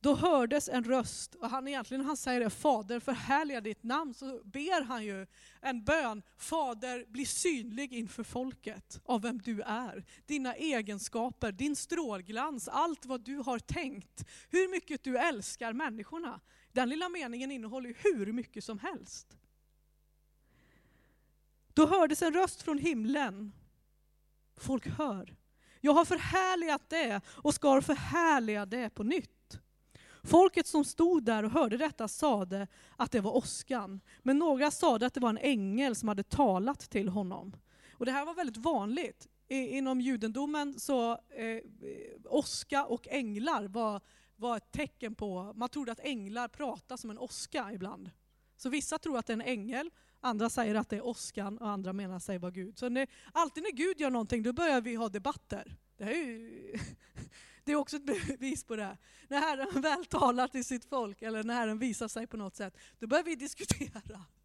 Då 0.00 0.14
hördes 0.14 0.68
en 0.68 0.84
röst, 0.84 1.34
och 1.34 1.50
han 1.50 1.68
egentligen 1.68 2.04
han 2.04 2.16
säger 2.16 2.40
det, 2.40 2.50
Fader 2.50 3.00
förhärliga 3.00 3.60
ditt 3.60 3.82
namn, 3.82 4.14
så 4.14 4.40
ber 4.44 4.84
han 4.84 5.04
ju 5.04 5.26
en 5.60 5.84
bön, 5.84 6.22
Fader 6.36 7.04
bli 7.08 7.26
synlig 7.26 7.92
inför 7.92 8.24
folket 8.24 9.00
av 9.04 9.22
vem 9.22 9.38
du 9.38 9.62
är. 9.62 10.04
Dina 10.26 10.54
egenskaper, 10.54 11.52
din 11.52 11.76
strålglans, 11.76 12.68
allt 12.68 13.06
vad 13.06 13.20
du 13.20 13.36
har 13.36 13.58
tänkt. 13.58 14.28
Hur 14.50 14.70
mycket 14.70 15.04
du 15.04 15.18
älskar 15.18 15.72
människorna. 15.72 16.40
Den 16.72 16.88
lilla 16.88 17.08
meningen 17.08 17.50
innehåller 17.50 17.94
hur 17.98 18.32
mycket 18.32 18.64
som 18.64 18.78
helst. 18.78 19.36
Då 21.74 21.86
hördes 21.86 22.22
en 22.22 22.34
röst 22.34 22.62
från 22.62 22.78
himlen. 22.78 23.52
Folk 24.56 24.86
hör. 24.86 25.36
Jag 25.84 25.92
har 25.92 26.04
förhärligat 26.04 26.82
det 26.88 27.20
och 27.26 27.54
ska 27.54 27.80
förhärliga 27.80 28.66
det 28.66 28.90
på 28.90 29.02
nytt. 29.02 29.58
Folket 30.24 30.66
som 30.66 30.84
stod 30.84 31.24
där 31.24 31.42
och 31.42 31.50
hörde 31.50 31.76
detta 31.76 32.08
sade 32.08 32.68
att 32.96 33.12
det 33.12 33.20
var 33.20 33.36
åskan. 33.36 34.00
Men 34.22 34.38
några 34.38 34.70
sade 34.70 35.06
att 35.06 35.14
det 35.14 35.20
var 35.20 35.30
en 35.30 35.38
ängel 35.38 35.94
som 35.94 36.08
hade 36.08 36.22
talat 36.22 36.80
till 36.90 37.08
honom. 37.08 37.56
Och 37.92 38.06
det 38.06 38.12
här 38.12 38.24
var 38.24 38.34
väldigt 38.34 38.56
vanligt. 38.56 39.28
Inom 39.48 40.00
judendomen 40.00 40.80
så 40.80 41.12
eh, 41.12 41.62
åska 42.24 42.84
och 42.84 43.08
änglar 43.08 43.68
var, 43.68 44.00
var 44.36 44.56
ett 44.56 44.72
tecken 44.72 45.14
på, 45.14 45.52
man 45.56 45.68
trodde 45.68 45.92
att 45.92 46.00
änglar 46.00 46.48
pratade 46.48 46.98
som 46.98 47.10
en 47.10 47.18
åska 47.18 47.72
ibland. 47.72 48.10
Så 48.56 48.68
vissa 48.68 48.98
tror 48.98 49.18
att 49.18 49.26
det 49.26 49.32
är 49.32 49.34
en 49.34 49.40
ängel, 49.40 49.90
andra 50.22 50.50
säger 50.50 50.74
att 50.74 50.88
det 50.88 50.96
är 50.96 51.06
åskan 51.06 51.58
och 51.58 51.68
andra 51.68 51.92
menar 51.92 52.18
sig 52.18 52.38
vara 52.38 52.50
Gud. 52.50 52.78
Så 52.78 52.88
när, 52.88 53.06
alltid 53.32 53.62
när 53.62 53.70
Gud 53.70 54.00
gör 54.00 54.10
någonting 54.10 54.42
då 54.42 54.52
börjar 54.52 54.80
vi 54.80 54.94
ha 54.94 55.08
debatter. 55.08 55.76
Det 55.96 56.04
är, 56.04 56.14
ju, 56.14 56.78
det 57.64 57.72
är 57.72 57.76
också 57.76 57.96
ett 57.96 58.04
bevis 58.04 58.64
på 58.64 58.76
det. 58.76 58.98
När 59.28 59.40
Herren 59.40 59.80
väl 59.82 60.04
talar 60.04 60.48
till 60.48 60.64
sitt 60.64 60.84
folk 60.84 61.22
eller 61.22 61.44
när 61.44 61.54
Herren 61.54 61.78
visar 61.78 62.08
sig 62.08 62.26
på 62.26 62.36
något 62.36 62.56
sätt, 62.56 62.76
då 62.98 63.06
börjar 63.06 63.24
vi 63.24 63.36
diskutera. 63.36 64.02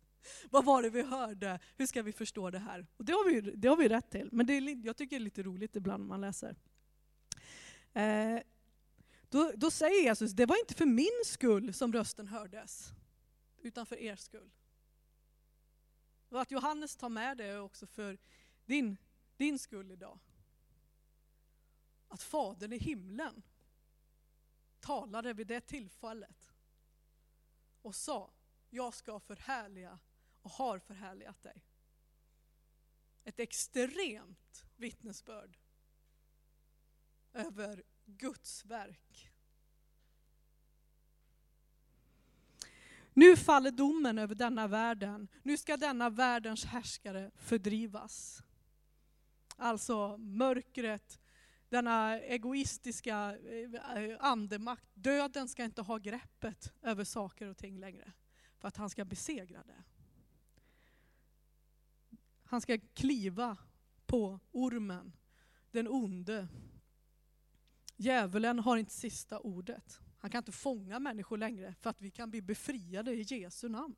Vad 0.50 0.66
var 0.66 0.82
det 0.82 0.90
vi 0.90 1.02
hörde? 1.02 1.60
Hur 1.78 1.86
ska 1.86 2.02
vi 2.02 2.14
förstå 2.14 2.50
det 2.50 2.60
här? 2.60 2.86
Och 2.98 3.06
det 3.06 3.14
har 3.14 3.32
vi, 3.32 3.42
det 3.42 3.68
har 3.68 3.78
vi 3.78 3.90
rätt 3.90 4.12
till, 4.12 4.30
men 4.32 4.46
det 4.46 4.54
är, 4.54 4.86
jag 4.86 4.98
tycker 4.98 5.16
det 5.16 5.22
är 5.22 5.24
lite 5.24 5.44
roligt 5.44 5.76
ibland 5.76 6.04
när 6.04 6.08
man 6.08 6.22
läser. 6.22 6.56
Eh, 7.94 8.40
då, 9.30 9.52
då 9.56 9.72
säger 9.72 10.04
Jesus, 10.04 10.32
det 10.32 10.46
var 10.46 10.60
inte 10.60 10.74
för 10.74 10.86
min 10.86 11.24
skull 11.26 11.74
som 11.74 11.94
rösten 11.94 12.28
hördes, 12.28 12.90
utan 13.62 13.86
för 13.86 14.00
er 14.00 14.16
skull. 14.16 14.50
Och 16.30 16.42
att 16.42 16.52
Johannes 16.52 16.96
tar 16.96 17.10
med 17.10 17.38
det 17.38 17.60
också 17.60 17.88
för 17.88 18.18
din, 18.66 18.98
din 19.38 19.60
skull 19.60 19.92
idag. 19.92 20.20
Att 22.08 22.24
Fadern 22.24 22.74
i 22.74 22.78
himlen 22.78 23.44
talade 24.80 25.34
vid 25.34 25.48
det 25.48 25.62
tillfället 25.62 26.54
och 27.82 27.96
sa, 27.96 28.32
jag 28.70 28.94
ska 28.94 29.20
förhärliga 29.20 30.00
och 30.42 30.52
har 30.52 30.80
förhärligat 30.80 31.44
dig. 31.44 31.64
Ett 33.24 33.40
extremt 33.40 34.66
vittnesbörd 34.76 35.58
över 37.34 37.84
Guds 38.06 38.66
verk 38.66 39.32
Nu 43.18 43.38
faller 43.38 43.72
domen 43.72 44.18
över 44.18 44.36
denna 44.36 44.68
världen. 44.68 45.28
Nu 45.44 45.58
ska 45.58 45.78
denna 45.78 46.10
världens 46.10 46.66
härskare 46.66 47.32
fördrivas. 47.36 48.44
Alltså 49.56 50.18
mörkret, 50.18 51.20
denna 51.70 52.20
egoistiska 52.20 53.38
eh, 53.38 54.18
andemakt. 54.20 54.90
Döden 54.94 55.48
ska 55.48 55.64
inte 55.64 55.82
ha 55.82 55.98
greppet 55.98 56.74
över 56.82 57.04
saker 57.04 57.48
och 57.48 57.58
ting 57.58 57.80
längre. 57.80 58.12
För 58.58 58.68
att 58.68 58.78
han 58.78 58.90
ska 58.90 59.06
besegra 59.06 59.64
det. 59.64 59.84
Han 62.44 62.62
ska 62.62 62.78
kliva 62.94 63.58
på 64.06 64.40
ormen, 64.52 65.14
den 65.72 65.88
onde. 65.88 66.48
Djävulen 67.96 68.60
har 68.60 68.78
inte 68.78 68.94
sista 68.94 69.40
ordet. 69.40 70.00
Han 70.28 70.32
kan 70.32 70.40
inte 70.40 70.52
fånga 70.52 71.00
människor 71.00 71.38
längre 71.38 71.76
för 71.82 71.90
att 71.90 72.02
vi 72.02 72.12
kan 72.12 72.30
bli 72.30 72.42
befriade 72.42 73.12
i 73.12 73.22
Jesu 73.22 73.70
namn. 73.70 73.96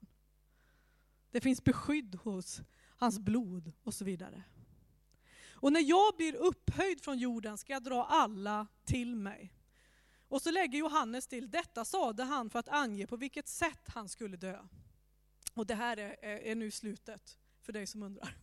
Det 1.32 1.42
finns 1.42 1.64
beskydd 1.64 2.16
hos 2.16 2.62
hans 2.98 3.20
blod 3.20 3.72
och 3.84 3.94
så 3.94 4.06
vidare. 4.06 4.44
Och 5.52 5.74
när 5.74 5.90
jag 5.90 6.16
blir 6.18 6.36
upphöjd 6.36 7.02
från 7.02 7.18
jorden 7.18 7.58
ska 7.58 7.74
jag 7.74 7.84
dra 7.84 8.06
alla 8.06 8.68
till 8.86 9.16
mig. 9.16 9.54
Och 10.28 10.42
så 10.42 10.52
lägger 10.52 10.80
Johannes 10.80 11.28
till, 11.28 11.52
detta 11.52 11.86
sade 11.86 12.24
han 12.24 12.50
för 12.50 12.60
att 12.60 12.70
ange 12.70 13.08
på 13.08 13.18
vilket 13.18 13.48
sätt 13.48 13.84
han 13.88 14.10
skulle 14.10 14.38
dö. 14.38 14.68
Och 15.54 15.66
det 15.66 15.76
här 15.76 15.98
är, 15.98 16.24
är 16.24 16.56
nu 16.56 16.72
slutet, 16.72 17.40
för 17.62 17.74
dig 17.74 17.88
som 17.88 18.04
undrar. 18.04 18.36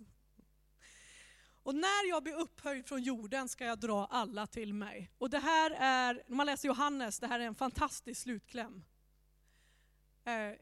Och 1.67 1.75
när 1.75 2.09
jag 2.09 2.23
blir 2.23 2.35
upphöjd 2.35 2.87
från 2.87 3.03
jorden 3.03 3.49
ska 3.49 3.65
jag 3.65 3.79
dra 3.79 4.07
alla 4.07 4.47
till 4.47 4.75
mig. 4.75 5.11
Och 5.19 5.31
det 5.31 5.39
här 5.39 5.71
är, 5.71 6.23
när 6.27 6.37
man 6.37 6.47
läser 6.47 6.69
Johannes, 6.69 7.19
det 7.19 7.27
här 7.27 7.41
är 7.41 7.45
en 7.45 7.55
fantastisk 7.55 8.21
slutkläm. 8.21 8.85
Eh, 10.25 10.53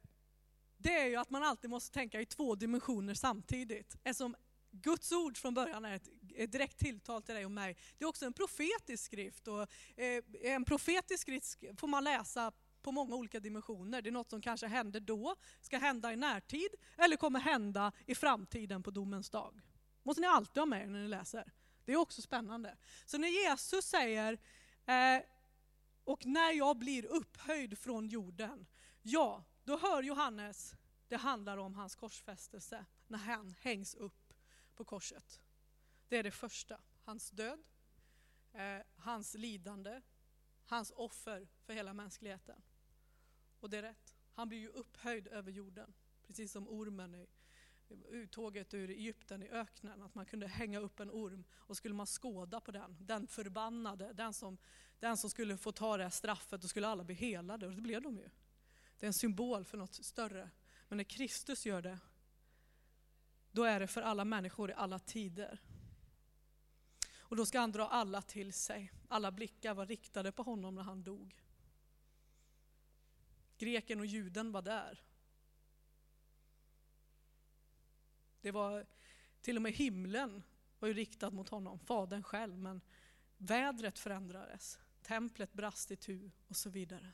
det 0.76 0.94
är 0.94 1.06
ju 1.06 1.16
att 1.16 1.30
man 1.30 1.42
alltid 1.42 1.70
måste 1.70 1.94
tänka 1.94 2.20
i 2.20 2.26
två 2.26 2.54
dimensioner 2.54 3.14
samtidigt. 3.14 3.96
Eftersom 4.04 4.36
Guds 4.70 5.12
ord 5.12 5.36
från 5.36 5.54
början 5.54 5.84
är 5.84 5.94
ett, 5.96 6.08
ett 6.36 6.52
direkt 6.52 6.78
tilltal 6.78 7.22
till 7.22 7.34
dig 7.34 7.44
och 7.44 7.50
mig. 7.50 7.76
Det 7.98 8.04
är 8.04 8.08
också 8.08 8.26
en 8.26 8.32
profetisk 8.32 9.04
skrift. 9.04 9.48
Och 9.48 9.62
eh, 9.96 10.24
en 10.42 10.64
profetisk 10.64 11.22
skrift 11.22 11.80
får 11.80 11.88
man 11.88 12.04
läsa 12.04 12.52
på 12.82 12.92
många 12.92 13.16
olika 13.16 13.40
dimensioner. 13.40 14.02
Det 14.02 14.10
är 14.10 14.12
något 14.12 14.30
som 14.30 14.40
kanske 14.40 14.66
händer 14.66 15.00
då, 15.00 15.36
ska 15.60 15.78
hända 15.78 16.12
i 16.12 16.16
närtid, 16.16 16.68
eller 16.96 17.16
kommer 17.16 17.40
hända 17.40 17.92
i 18.06 18.14
framtiden 18.14 18.82
på 18.82 18.90
domens 18.90 19.30
dag 19.30 19.60
måste 20.04 20.20
ni 20.20 20.26
alltid 20.26 20.60
ha 20.60 20.66
med 20.66 20.82
er 20.82 20.86
när 20.86 21.02
ni 21.02 21.08
läser. 21.08 21.52
Det 21.84 21.92
är 21.92 21.96
också 21.96 22.22
spännande. 22.22 22.76
Så 23.06 23.18
när 23.18 23.28
Jesus 23.28 23.84
säger, 23.84 24.38
eh, 24.86 25.22
och 26.04 26.26
när 26.26 26.52
jag 26.52 26.78
blir 26.78 27.04
upphöjd 27.06 27.78
från 27.78 28.08
jorden, 28.08 28.66
ja, 29.02 29.44
då 29.64 29.78
hör 29.78 30.02
Johannes, 30.02 30.74
det 31.08 31.16
handlar 31.16 31.56
om 31.56 31.74
hans 31.74 31.94
korsfästelse, 31.94 32.84
när 33.06 33.18
han 33.18 33.54
hängs 33.60 33.94
upp 33.94 34.34
på 34.74 34.84
korset. 34.84 35.40
Det 36.08 36.16
är 36.16 36.22
det 36.22 36.30
första, 36.30 36.80
hans 37.04 37.30
död, 37.30 37.62
eh, 38.52 38.80
hans 38.96 39.34
lidande, 39.34 40.00
hans 40.66 40.90
offer 40.90 41.48
för 41.64 41.72
hela 41.72 41.92
mänskligheten. 41.92 42.62
Och 43.60 43.70
det 43.70 43.78
är 43.78 43.82
rätt, 43.82 44.14
han 44.34 44.48
blir 44.48 44.58
ju 44.58 44.68
upphöjd 44.68 45.26
över 45.26 45.52
jorden, 45.52 45.94
precis 46.26 46.52
som 46.52 46.68
ormen 46.68 47.14
i 47.14 47.26
uttåget 48.10 48.74
ur 48.74 48.90
Egypten 48.90 49.42
i 49.42 49.48
öknen, 49.48 50.02
att 50.02 50.14
man 50.14 50.26
kunde 50.26 50.46
hänga 50.46 50.78
upp 50.78 51.00
en 51.00 51.10
orm 51.10 51.44
och 51.52 51.76
skulle 51.76 51.94
man 51.94 52.06
skåda 52.06 52.60
på 52.60 52.70
den, 52.70 52.96
den 53.00 53.26
förbannade, 53.26 54.12
den 54.12 54.32
som, 54.32 54.58
den 55.00 55.16
som 55.16 55.30
skulle 55.30 55.56
få 55.56 55.72
ta 55.72 55.96
det 55.96 56.02
här 56.02 56.10
straffet, 56.10 56.62
då 56.62 56.68
skulle 56.68 56.88
alla 56.88 57.04
bli 57.04 57.14
helade 57.14 57.66
och 57.66 57.74
det 57.74 57.80
blev 57.80 58.02
de 58.02 58.16
ju. 58.16 58.30
Det 58.98 59.06
är 59.06 59.08
en 59.08 59.14
symbol 59.14 59.64
för 59.64 59.78
något 59.78 59.94
större. 59.94 60.50
Men 60.88 60.96
när 60.96 61.04
Kristus 61.04 61.66
gör 61.66 61.82
det, 61.82 61.98
då 63.52 63.64
är 63.64 63.80
det 63.80 63.86
för 63.86 64.02
alla 64.02 64.24
människor 64.24 64.70
i 64.70 64.74
alla 64.74 64.98
tider. 64.98 65.60
Och 67.18 67.36
då 67.36 67.46
ska 67.46 67.60
han 67.60 67.72
dra 67.72 67.88
alla 67.88 68.22
till 68.22 68.52
sig. 68.52 68.92
Alla 69.08 69.32
blickar 69.32 69.74
var 69.74 69.86
riktade 69.86 70.32
på 70.32 70.42
honom 70.42 70.74
när 70.74 70.82
han 70.82 71.02
dog. 71.02 71.36
Greken 73.58 74.00
och 74.00 74.06
juden 74.06 74.52
var 74.52 74.62
där. 74.62 75.02
Det 78.44 78.50
var 78.50 78.86
till 79.40 79.56
och 79.56 79.62
med 79.62 79.72
himlen 79.72 80.42
var 80.78 80.88
ju 80.88 80.94
riktad 80.94 81.30
mot 81.30 81.48
honom, 81.48 81.78
Fadern 81.78 82.22
själv, 82.22 82.58
men 82.58 82.80
vädret 83.36 83.98
förändrades, 83.98 84.78
templet 85.02 85.52
brast 85.52 85.90
i 85.90 85.96
tu 85.96 86.30
och 86.48 86.56
så 86.56 86.70
vidare. 86.70 87.12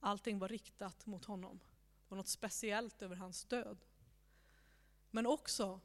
Allting 0.00 0.38
var 0.38 0.48
riktat 0.48 1.06
mot 1.06 1.24
honom. 1.24 1.58
Det 1.58 2.10
var 2.10 2.16
något 2.16 2.28
speciellt 2.28 3.02
över 3.02 3.16
hans 3.16 3.44
död. 3.44 3.84
Men 5.10 5.26
också 5.26 5.80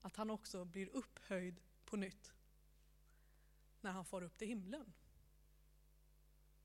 att 0.00 0.16
han 0.16 0.30
också 0.30 0.64
blir 0.64 0.88
upphöjd 0.88 1.60
på 1.84 1.96
nytt 1.96 2.32
när 3.80 3.90
han 3.90 4.04
far 4.04 4.22
upp 4.22 4.38
till 4.38 4.48
himlen. 4.48 4.92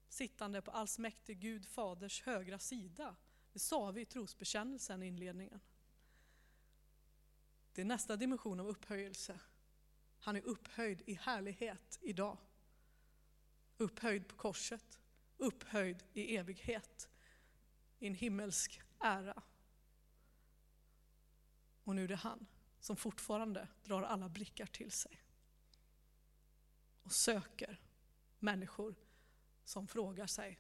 Sittande 0.10 0.62
på 0.62 0.72
allsmäktig 0.72 1.40
Gud 1.40 1.66
faders 1.66 2.22
högra 2.22 2.60
sida. 2.60 3.16
Det 3.54 3.60
sa 3.60 3.92
vi 3.92 4.02
i 4.02 4.06
trosbekännelsen 4.06 5.04
i 5.04 5.08
inledningen. 5.08 5.60
Det 7.74 7.82
är 7.82 7.86
nästa 7.86 8.16
dimension 8.16 8.60
av 8.60 8.68
upphöjelse. 8.68 9.40
Han 10.20 10.36
är 10.36 10.42
upphöjd 10.42 11.02
i 11.06 11.14
härlighet 11.14 12.00
idag. 12.02 12.38
Upphöjd 13.78 14.28
på 14.28 14.36
korset. 14.36 15.00
upphöjd 15.38 16.04
i 16.14 16.36
evighet 16.36 17.10
i 18.00 18.08
en 18.08 18.16
himmelsk 18.16 18.82
ära. 19.00 19.44
Och 21.84 21.96
nu 21.96 22.04
är 22.04 22.08
det 22.08 22.16
han 22.16 22.48
som 22.80 22.96
fortfarande 22.96 23.68
drar 23.84 24.02
alla 24.02 24.30
blickar 24.30 24.66
till 24.66 24.92
sig 24.92 25.22
och 27.10 27.12
söker 27.12 27.82
människor 28.40 28.96
som 29.64 29.88
frågar 29.88 30.28
sig, 30.28 30.60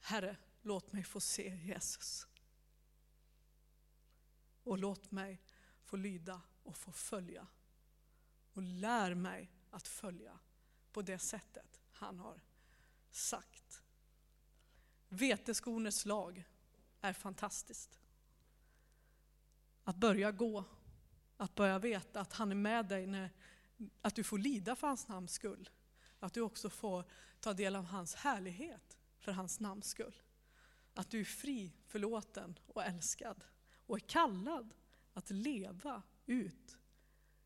Herre, 0.00 0.36
låt 0.62 0.92
mig 0.92 1.04
få 1.04 1.20
se 1.20 1.56
Jesus. 1.56 2.26
Och 4.62 4.78
låt 4.78 5.10
mig 5.10 5.40
få 5.90 5.96
lyda 5.96 6.40
och 6.62 6.76
få 6.76 6.92
följa. 6.92 7.46
Och 8.52 8.62
lär 8.62 9.14
mig 9.14 9.52
att 9.70 9.88
följa 9.88 10.38
på 10.92 11.02
det 11.02 11.18
sättet 11.18 11.80
han 11.92 12.18
har 12.18 12.40
sagt. 13.10 13.82
Veteskornets 15.08 16.06
lag 16.06 16.44
är 17.00 17.12
fantastiskt. 17.12 18.00
Att 19.84 19.96
börja 19.96 20.32
gå, 20.32 20.64
att 21.36 21.54
börja 21.54 21.78
veta 21.78 22.20
att 22.20 22.32
han 22.32 22.50
är 22.50 22.54
med 22.56 22.86
dig, 22.86 23.06
när, 23.06 23.30
att 24.02 24.14
du 24.14 24.24
får 24.24 24.38
lida 24.38 24.76
för 24.76 24.86
hans 24.86 25.08
namns 25.08 25.32
skull. 25.32 25.70
Att 26.18 26.32
du 26.32 26.40
också 26.40 26.70
får 26.70 27.04
ta 27.40 27.52
del 27.52 27.76
av 27.76 27.84
hans 27.84 28.14
härlighet 28.14 28.98
för 29.18 29.32
hans 29.32 29.60
namns 29.60 29.86
skull. 29.86 30.22
Att 30.94 31.10
du 31.10 31.20
är 31.20 31.24
fri, 31.24 31.72
förlåten 31.86 32.58
och 32.66 32.84
älskad 32.84 33.44
och 33.86 33.96
är 33.96 34.00
kallad 34.00 34.74
att 35.20 35.30
leva 35.30 36.02
ut 36.26 36.78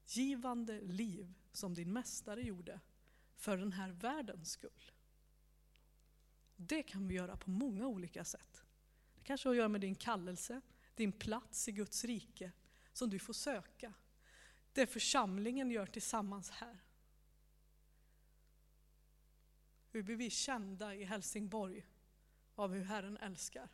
givande 0.06 0.80
liv 0.80 1.34
som 1.52 1.74
din 1.74 1.92
mästare 1.92 2.42
gjorde 2.42 2.80
för 3.36 3.58
den 3.58 3.72
här 3.72 3.90
världens 3.90 4.50
skull. 4.50 4.92
Det 6.56 6.82
kan 6.82 7.08
vi 7.08 7.14
göra 7.14 7.36
på 7.36 7.50
många 7.50 7.86
olika 7.86 8.24
sätt. 8.24 8.64
Det 9.14 9.24
kanske 9.24 9.48
har 9.48 9.54
att 9.54 9.58
göra 9.58 9.68
med 9.68 9.80
din 9.80 9.94
kallelse, 9.94 10.60
din 10.94 11.12
plats 11.12 11.68
i 11.68 11.72
Guds 11.72 12.04
rike 12.04 12.52
som 12.92 13.10
du 13.10 13.18
får 13.18 13.32
söka. 13.32 13.94
Det 14.72 14.86
församlingen 14.86 15.70
gör 15.70 15.86
tillsammans 15.86 16.50
här. 16.50 16.82
Hur 19.90 20.02
blir 20.02 20.16
vi 20.16 20.30
kända 20.30 20.94
i 20.94 21.04
Helsingborg 21.04 21.86
av 22.54 22.72
hur 22.72 22.84
Herren 22.84 23.16
älskar? 23.16 23.68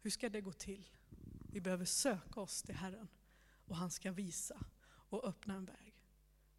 Hur 0.00 0.10
ska 0.10 0.28
det 0.28 0.40
gå 0.40 0.52
till? 0.52 0.95
Vi 1.52 1.60
behöver 1.60 1.84
söka 1.84 2.40
oss 2.40 2.62
till 2.62 2.74
Herren 2.74 3.08
och 3.66 3.76
han 3.76 3.90
ska 3.90 4.12
visa 4.12 4.64
och 4.86 5.24
öppna 5.24 5.54
en 5.54 5.64
väg 5.64 6.00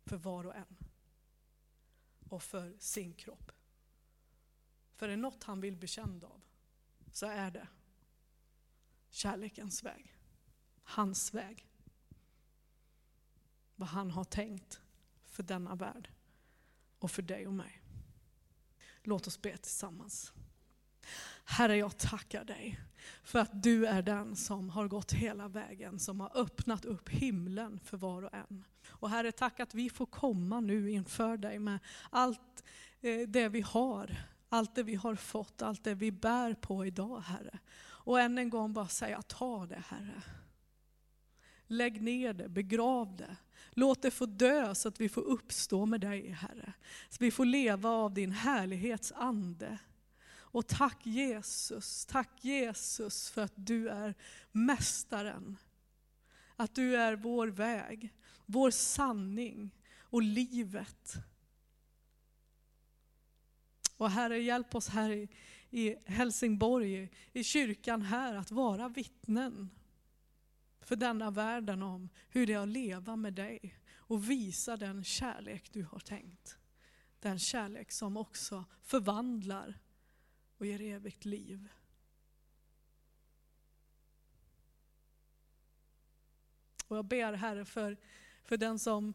för 0.06 0.18
var 0.18 0.46
och 0.46 0.56
en 0.56 0.78
och 2.30 2.44
för 2.44 2.76
sin 2.80 3.14
kropp. 3.14 3.52
För 4.96 5.06
är 5.06 5.10
det 5.10 5.18
något 5.18 5.44
han 5.44 5.62
vill 5.62 5.78
bli 5.78 5.88
känd 5.88 6.24
av 6.24 6.42
så 7.12 7.26
är 7.26 7.52
det 7.52 7.68
kärlekens 9.10 9.84
väg. 9.84 10.18
Hans 10.84 11.34
väg. 11.34 11.68
Vad 13.76 13.90
han 13.90 14.12
har 14.12 14.24
tänkt 14.24 14.82
för 15.24 15.44
denna 15.44 15.76
värld 15.76 16.10
och 17.00 17.12
för 17.12 17.22
dig 17.22 17.48
och 17.48 17.54
mig. 17.54 17.82
Låt 19.02 19.28
oss 19.28 19.42
be 19.42 19.58
tillsammans. 19.58 20.34
Herre, 21.50 21.78
jag 21.78 21.98
tackar 21.98 22.46
dig 22.46 22.80
för 23.24 23.40
att 23.40 23.64
du 23.64 23.86
är 23.86 24.02
den 24.02 24.36
som 24.36 24.70
har 24.70 24.88
gått 24.88 25.12
hela 25.12 25.48
vägen, 25.48 26.00
som 26.00 26.20
har 26.20 26.38
öppnat 26.38 26.86
upp 26.86 27.10
himlen 27.10 27.80
för 27.80 27.98
var 27.98 28.24
och 28.24 28.34
en. 28.34 28.64
Och 28.90 29.10
Herre, 29.10 29.32
tack 29.32 29.60
att 29.60 29.74
vi 29.74 29.90
får 29.90 30.06
komma 30.06 30.60
nu 30.60 30.92
inför 30.92 31.38
dig 31.38 31.60
med 31.60 31.80
allt 32.10 32.64
eh, 33.02 33.28
det 33.28 33.50
vi 33.50 33.62
har, 33.62 34.16
allt 34.50 34.76
det 34.76 34.84
vi 34.84 34.96
har 34.96 35.16
fått, 35.16 35.62
allt 35.62 35.84
det 35.84 35.94
vi 35.94 36.12
bär 36.12 36.54
på 36.54 36.86
idag, 36.86 37.20
Herre. 37.20 37.60
Och 37.80 38.20
än 38.20 38.38
en 38.38 38.50
gång 38.50 38.74
bara 38.74 38.88
säga, 38.88 39.22
ta 39.22 39.66
det 39.66 39.84
Herre. 39.88 40.24
Lägg 41.68 42.02
ner 42.02 42.34
det, 42.34 42.50
begrav 42.50 43.16
det. 43.16 43.36
Låt 43.72 44.02
det 44.02 44.12
få 44.12 44.26
dö 44.26 44.76
så 44.76 44.88
att 44.88 45.02
vi 45.02 45.10
får 45.10 45.22
uppstå 45.22 45.86
med 45.86 46.02
dig, 46.02 46.30
Herre. 46.30 46.74
Så 47.10 47.18
vi 47.20 47.32
får 47.32 47.46
leva 47.46 47.90
av 47.90 48.14
din 48.14 48.32
härlighets 48.32 49.12
ande. 49.12 49.78
Och 50.52 50.68
tack 50.68 51.06
Jesus, 51.06 52.06
tack 52.06 52.44
Jesus 52.46 53.30
för 53.30 53.42
att 53.42 53.54
du 53.56 53.90
är 53.90 54.16
mästaren. 54.52 55.58
Att 56.56 56.76
du 56.76 56.96
är 56.96 57.16
vår 57.16 57.48
väg, 57.48 58.14
vår 58.46 58.72
sanning 58.72 59.76
och 60.00 60.22
livet. 60.22 61.14
Och 63.98 64.12
Herre, 64.12 64.40
hjälp 64.40 64.76
oss 64.76 64.88
här 64.88 65.28
i 65.70 65.96
Helsingborg, 66.06 67.10
i 67.34 67.44
kyrkan 67.44 68.02
här, 68.02 68.36
att 68.36 68.52
vara 68.52 68.90
vittnen 68.90 69.70
för 70.82 70.96
denna 70.96 71.32
världen 71.32 71.84
om 71.84 72.10
hur 72.30 72.48
det 72.48 72.54
är 72.54 72.60
att 72.60 72.68
leva 72.68 73.16
med 73.16 73.34
dig 73.34 73.80
och 73.96 74.30
visa 74.30 74.78
den 74.78 75.04
kärlek 75.04 75.74
du 75.74 75.84
har 75.84 76.00
tänkt. 76.00 76.58
Den 77.20 77.40
kärlek 77.40 77.92
som 77.92 78.18
också 78.18 78.66
förvandlar 78.82 79.80
och 80.58 80.66
ger 80.66 80.82
evigt 80.82 81.26
liv. 81.26 81.70
Och 86.88 86.98
jag 86.98 87.06
ber 87.06 87.34
Herre 87.34 87.66
för, 87.66 87.98
för 88.44 88.58
den 88.58 88.80
som 88.80 89.14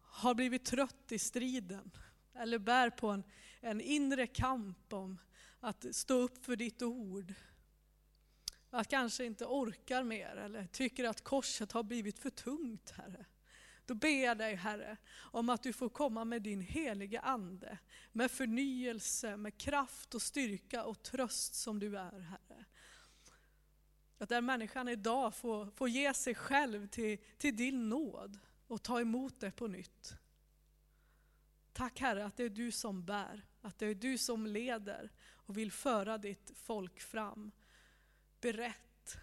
har 0.00 0.34
blivit 0.34 0.64
trött 0.64 1.12
i 1.12 1.18
striden 1.18 1.90
eller 2.34 2.58
bär 2.58 2.90
på 2.90 3.08
en, 3.08 3.24
en 3.60 3.80
inre 3.80 4.26
kamp 4.26 4.92
om 4.92 5.18
att 5.60 5.94
stå 5.94 6.14
upp 6.14 6.44
för 6.44 6.56
ditt 6.56 6.82
ord. 6.82 7.34
Att 8.70 8.88
kanske 8.88 9.24
inte 9.24 9.44
orkar 9.44 10.02
mer 10.02 10.36
eller 10.36 10.66
tycker 10.66 11.04
att 11.04 11.24
korset 11.24 11.72
har 11.72 11.82
blivit 11.82 12.18
för 12.18 12.30
tungt, 12.30 12.90
Herre. 12.90 13.26
Då 13.86 13.94
ber 13.94 14.24
jag 14.24 14.38
dig 14.38 14.54
Herre 14.54 14.96
om 15.14 15.48
att 15.48 15.62
du 15.62 15.72
får 15.72 15.88
komma 15.88 16.24
med 16.24 16.42
din 16.42 16.60
heliga 16.60 17.20
Ande, 17.20 17.78
med 18.12 18.30
förnyelse, 18.30 19.36
med 19.36 19.58
kraft 19.58 20.14
och 20.14 20.22
styrka 20.22 20.84
och 20.84 21.02
tröst 21.02 21.54
som 21.54 21.78
du 21.78 21.98
är 21.98 22.20
Herre. 22.20 22.64
Att 24.18 24.28
den 24.28 24.46
människan 24.46 24.88
idag 24.88 25.34
får, 25.34 25.70
får 25.70 25.88
ge 25.88 26.14
sig 26.14 26.34
själv 26.34 26.86
till, 26.86 27.18
till 27.38 27.56
din 27.56 27.88
nåd 27.88 28.38
och 28.66 28.82
ta 28.82 29.00
emot 29.00 29.40
det 29.40 29.50
på 29.50 29.66
nytt. 29.66 30.14
Tack 31.72 32.00
Herre 32.00 32.24
att 32.24 32.36
det 32.36 32.44
är 32.44 32.48
du 32.48 32.72
som 32.72 33.04
bär, 33.04 33.46
att 33.60 33.78
det 33.78 33.86
är 33.86 33.94
du 33.94 34.18
som 34.18 34.46
leder 34.46 35.10
och 35.20 35.58
vill 35.58 35.72
föra 35.72 36.18
ditt 36.18 36.50
folk 36.54 37.00
fram. 37.00 37.50
Berätt 38.40 39.16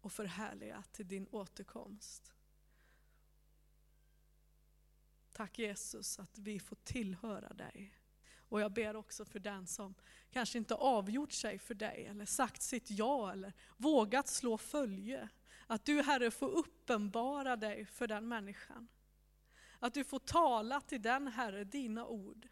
och 0.00 0.12
förhärliga 0.12 0.84
till 0.92 1.08
din 1.08 1.26
återkomst. 1.30 2.32
Tack 5.40 5.58
Jesus 5.58 6.18
att 6.18 6.38
vi 6.38 6.60
får 6.60 6.76
tillhöra 6.76 7.48
dig. 7.48 7.94
Och 8.48 8.60
jag 8.60 8.72
ber 8.72 8.96
också 8.96 9.24
för 9.24 9.38
den 9.38 9.66
som 9.66 9.94
kanske 10.30 10.58
inte 10.58 10.74
avgjort 10.74 11.32
sig 11.32 11.58
för 11.58 11.74
dig, 11.74 12.06
eller 12.06 12.26
sagt 12.26 12.62
sitt 12.62 12.90
ja, 12.90 13.32
eller 13.32 13.52
vågat 13.76 14.28
slå 14.28 14.58
följe. 14.58 15.28
Att 15.66 15.84
du 15.84 16.02
Herre 16.02 16.30
får 16.30 16.48
uppenbara 16.48 17.56
dig 17.56 17.84
för 17.84 18.06
den 18.06 18.28
människan. 18.28 18.88
Att 19.78 19.94
du 19.94 20.04
får 20.04 20.18
tala 20.18 20.80
till 20.80 21.02
den 21.02 21.28
Herre 21.28 21.64
dina 21.64 22.06
ord. 22.06 22.48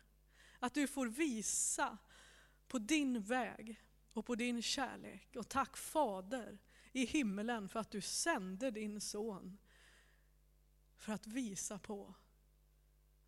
Att 0.58 0.74
du 0.74 0.86
får 0.86 1.06
visa 1.06 1.98
på 2.68 2.78
din 2.78 3.20
väg 3.20 3.82
och 4.12 4.26
på 4.26 4.34
din 4.34 4.62
kärlek. 4.62 5.36
Och 5.36 5.48
tack 5.48 5.76
Fader 5.76 6.58
i 6.92 7.04
himmelen 7.06 7.68
för 7.68 7.80
att 7.80 7.90
du 7.90 8.00
sände 8.00 8.70
din 8.70 9.00
son 9.00 9.58
för 10.96 11.12
att 11.12 11.26
visa 11.26 11.78
på 11.78 12.14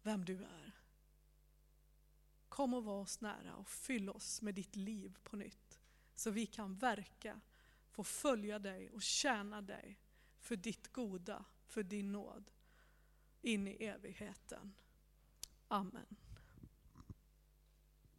vem 0.03 0.25
du 0.25 0.45
är. 0.45 0.73
Kom 2.49 2.75
och 2.75 2.85
var 2.85 3.01
oss 3.01 3.21
nära 3.21 3.57
och 3.57 3.69
fyll 3.69 4.11
oss 4.11 4.43
med 4.43 4.55
ditt 4.55 4.77
liv 4.77 5.19
på 5.25 5.37
nytt. 5.37 5.81
Så 6.15 6.31
vi 6.31 6.47
kan 6.47 6.75
verka, 6.75 7.41
få 7.89 8.05
följa 8.05 8.59
dig 8.59 8.91
och 8.91 9.03
tjäna 9.03 9.63
dig 9.63 9.99
för 10.39 10.57
ditt 10.57 10.93
goda, 10.93 11.45
för 11.67 11.83
din 11.83 12.13
nåd 12.13 12.51
in 13.43 13.69
i 13.69 13.85
evigheten. 13.85 14.75
Amen. 15.69 16.17